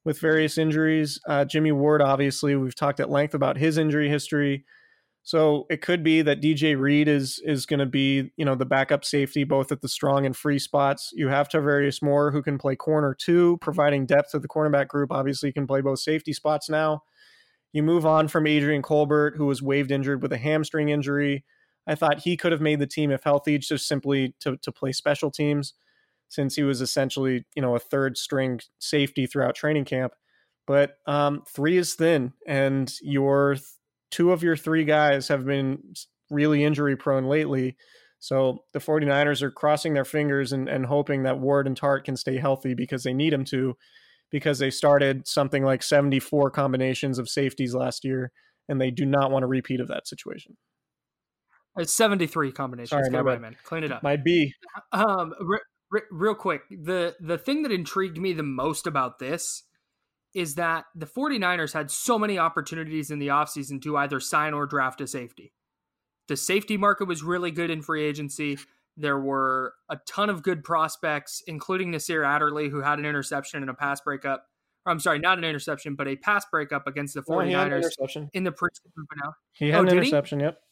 [0.05, 1.19] with various injuries.
[1.27, 4.67] Uh, Jimmy Ward obviously we've talked at length about his injury history
[5.31, 8.67] so it could be that DJ Reed is is going to be, you know, the
[8.67, 11.13] backup safety both at the strong and free spots.
[11.15, 15.13] You have Tarvarius Moore who can play corner too, providing depth to the cornerback group.
[15.13, 17.05] Obviously, he can play both safety spots now.
[17.73, 21.45] You move on from Adrian Colbert, who was waived injured with a hamstring injury.
[21.87, 24.91] I thought he could have made the team if healthy, just simply to to play
[24.91, 25.75] special teams,
[26.29, 30.13] since he was essentially, you know, a third string safety throughout training camp.
[30.67, 33.57] but um, three is thin, and your
[34.11, 35.95] two of your three guys have been
[36.31, 37.77] really injury prone lately.
[38.19, 42.17] So the 49ers are crossing their fingers and, and hoping that Ward and Tartt can
[42.17, 43.77] stay healthy because they need them to,
[44.31, 48.31] because they started something like 74 combinations of safeties last year,
[48.69, 50.57] and they do not want a repeat of that situation.
[51.79, 52.91] It's 73 combinations.
[52.91, 53.57] Sorry, Get right, man.
[53.65, 54.03] Clean it up.
[54.03, 54.53] My B.
[54.93, 59.63] Um, re- re- real quick, the the thing that intrigued me the most about this
[60.35, 64.67] is that the 49ers had so many opportunities in the offseason to either sign or
[64.67, 65.53] draft a safety.
[66.29, 68.59] The safety market was really good in free agency.
[68.97, 73.71] There were a ton of good prospects, including Nasir Adderley, who had an interception and
[73.71, 74.47] a pass breakup.
[74.87, 77.67] Or, I'm sorry, not an interception, but a pass breakup against the Oh, he had
[77.67, 78.31] an 49ers interception.
[78.33, 79.35] in the preseason finale.
[79.53, 79.99] He had Oh, an did he?
[79.99, 80.41] interception.
[80.41, 80.63] Yep.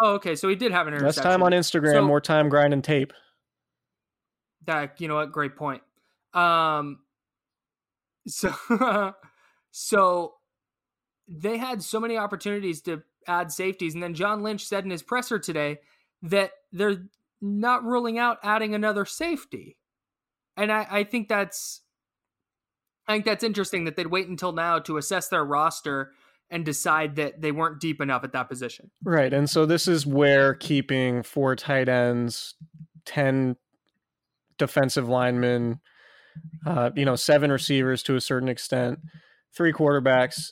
[0.00, 0.34] Oh, okay.
[0.34, 1.22] So he did have an interception.
[1.24, 3.12] Less time on Instagram, So- more time grinding tape.
[4.66, 5.32] That you know what?
[5.32, 5.82] Great point.
[6.34, 7.00] Um,
[8.26, 8.54] so
[9.70, 10.34] so
[11.28, 15.02] they had so many opportunities to add safeties, and then John Lynch said in his
[15.02, 15.78] presser today
[16.22, 17.04] that they're
[17.40, 19.76] not ruling out adding another safety,
[20.56, 21.82] and I, I think that's
[23.06, 26.12] I think that's interesting that they'd wait until now to assess their roster
[26.50, 28.90] and decide that they weren't deep enough at that position.
[29.02, 29.32] Right.
[29.32, 32.54] And so this is where keeping four tight ends,
[33.06, 33.56] 10
[34.58, 35.80] defensive linemen,
[36.66, 38.98] uh, you know, seven receivers to a certain extent,
[39.56, 40.50] three quarterbacks.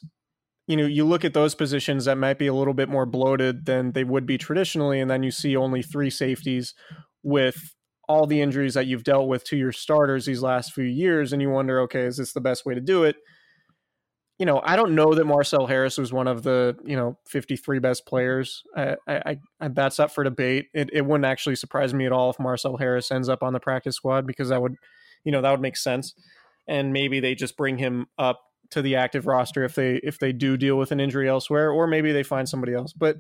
[0.67, 3.65] You know, you look at those positions that might be a little bit more bloated
[3.65, 6.75] than they would be traditionally, and then you see only three safeties
[7.23, 7.75] with
[8.09, 11.43] all the injuries that you've dealt with to your starters these last few years, and
[11.43, 13.17] you wonder, okay, is this the best way to do it?
[14.39, 17.81] You know, I don't know that Marcel Harris was one of the you know 53
[17.81, 18.63] best players.
[18.77, 20.67] I, I, I that's up for debate.
[20.73, 23.61] It, it wouldn't actually surprise me at all if Marcel Harris ends up on the
[23.61, 24.77] practice squad because that would,
[25.25, 26.15] you know, that would make sense.
[26.67, 28.41] And maybe they just bring him up
[28.71, 31.87] to the active roster if they if they do deal with an injury elsewhere, or
[31.87, 32.93] maybe they find somebody else.
[32.93, 33.17] But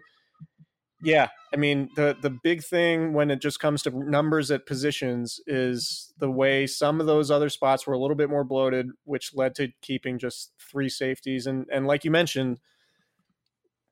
[1.02, 5.40] yeah, I mean the the big thing when it just comes to numbers at positions
[5.46, 9.30] is the way some of those other spots were a little bit more bloated, which
[9.34, 11.46] led to keeping just three safeties.
[11.46, 12.58] And and like you mentioned,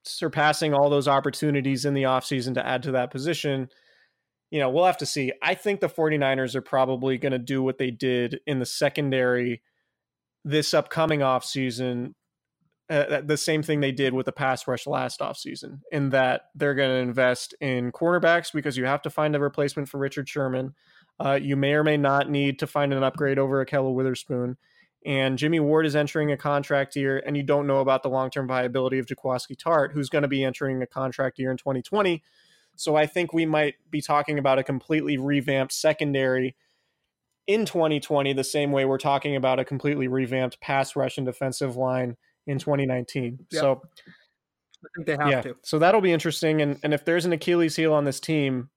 [0.05, 3.69] surpassing all those opportunities in the offseason to add to that position.
[4.51, 5.33] You know, we'll have to see.
[5.43, 9.63] I think the 49ers are probably going to do what they did in the secondary
[10.45, 12.13] this upcoming offseason
[12.89, 16.75] uh, the same thing they did with the pass rush last offseason, in that they're
[16.75, 20.75] going to invest in cornerbacks because you have to find a replacement for Richard Sherman.
[21.19, 24.57] Uh, you may or may not need to find an upgrade over Ahkello Witherspoon.
[25.05, 28.31] And Jimmy Ward is entering a contract year, and you don't know about the long
[28.31, 32.23] term viability of Jaquiski Tartt, who's going to be entering a contract year in 2020.
[32.77, 36.57] So I think we might be talking about a completely revamped secondary
[37.47, 41.77] in 2020, the same way we're talking about a completely revamped pass rush and defensive
[41.77, 42.17] line
[42.47, 43.47] in 2019.
[43.51, 43.61] Yep.
[43.61, 43.83] So
[44.85, 45.57] I think they have yeah, to.
[45.63, 46.61] so that'll be interesting.
[46.61, 48.71] And and if there's an Achilles heel on this team,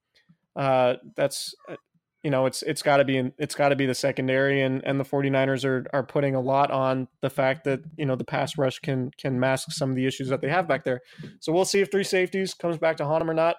[0.56, 1.76] uh, that's uh,
[2.24, 4.62] you know it's it's got to be in, it's got to be the secondary.
[4.62, 8.16] And and the 49ers are are putting a lot on the fact that you know
[8.16, 11.02] the pass rush can can mask some of the issues that they have back there.
[11.40, 13.56] So we'll see if three safeties comes back to haunt them or not.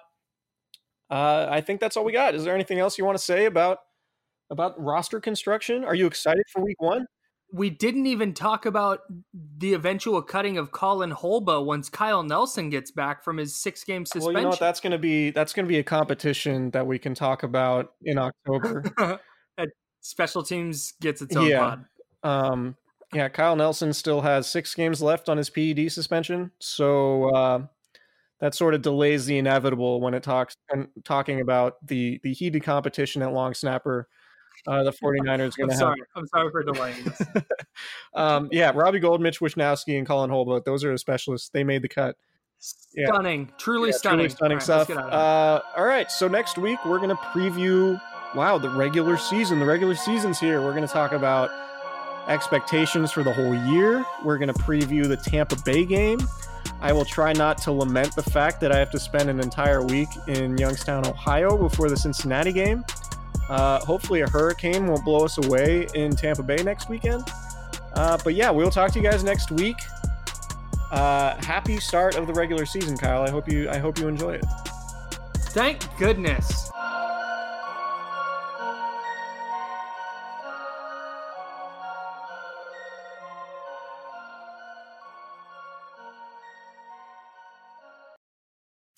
[1.11, 2.33] Uh, I think that's all we got.
[2.33, 3.79] Is there anything else you want to say about
[4.49, 5.83] about roster construction?
[5.83, 7.05] Are you excited for week one?
[7.53, 9.01] we didn't even talk about
[9.57, 14.05] the eventual cutting of Colin Holba once Kyle Nelson gets back from his six game
[14.05, 14.33] suspension.
[14.33, 14.59] Well, you know what?
[14.59, 17.93] That's going to be that's going to be a competition that we can talk about
[18.03, 18.83] in October.
[20.03, 21.59] Special teams gets its own Yeah.
[21.59, 21.85] pod.
[22.23, 22.75] um,
[23.13, 27.65] yeah, Kyle Nelson still has six games left on his PED suspension, so uh,
[28.41, 32.63] that sort of delays the inevitable when it talks and talking about the the heated
[32.63, 34.07] competition at long snapper.
[34.67, 35.95] Uh, the 49ers going to have.
[36.15, 37.21] I'm sorry for delaying this.
[38.13, 40.65] um, yeah, Robbie Gould, Mitch Wishnowsky, and Colin Holbrook.
[40.65, 41.49] Those are the specialists.
[41.49, 42.15] They made the cut.
[42.93, 43.07] Yeah.
[43.07, 43.51] Stunning.
[43.57, 44.17] Truly Yeah, stunning.
[44.19, 44.77] Truly stunning All right, stuff.
[44.77, 47.99] let's get out of Uh, all right, so next week we're going to preview.
[48.35, 49.59] Wow, the regular season.
[49.59, 50.61] The regular season's here.
[50.61, 51.49] We're going to talk about
[52.27, 54.05] expectations for the whole year.
[54.23, 56.19] We're going to preview the Tampa Bay game.
[56.81, 59.83] I will try not to lament the fact that I have to spend an entire
[59.83, 62.83] week in Youngstown, Ohio before the Cincinnati game.
[63.49, 67.23] Uh, hopefully, a hurricane won't blow us away in Tampa Bay next weekend.
[67.93, 69.77] Uh, but yeah, we'll talk to you guys next week.
[70.91, 73.21] Uh, happy start of the regular season, Kyle.
[73.21, 74.45] I hope you I hope you enjoy it.
[75.51, 76.71] Thank goodness.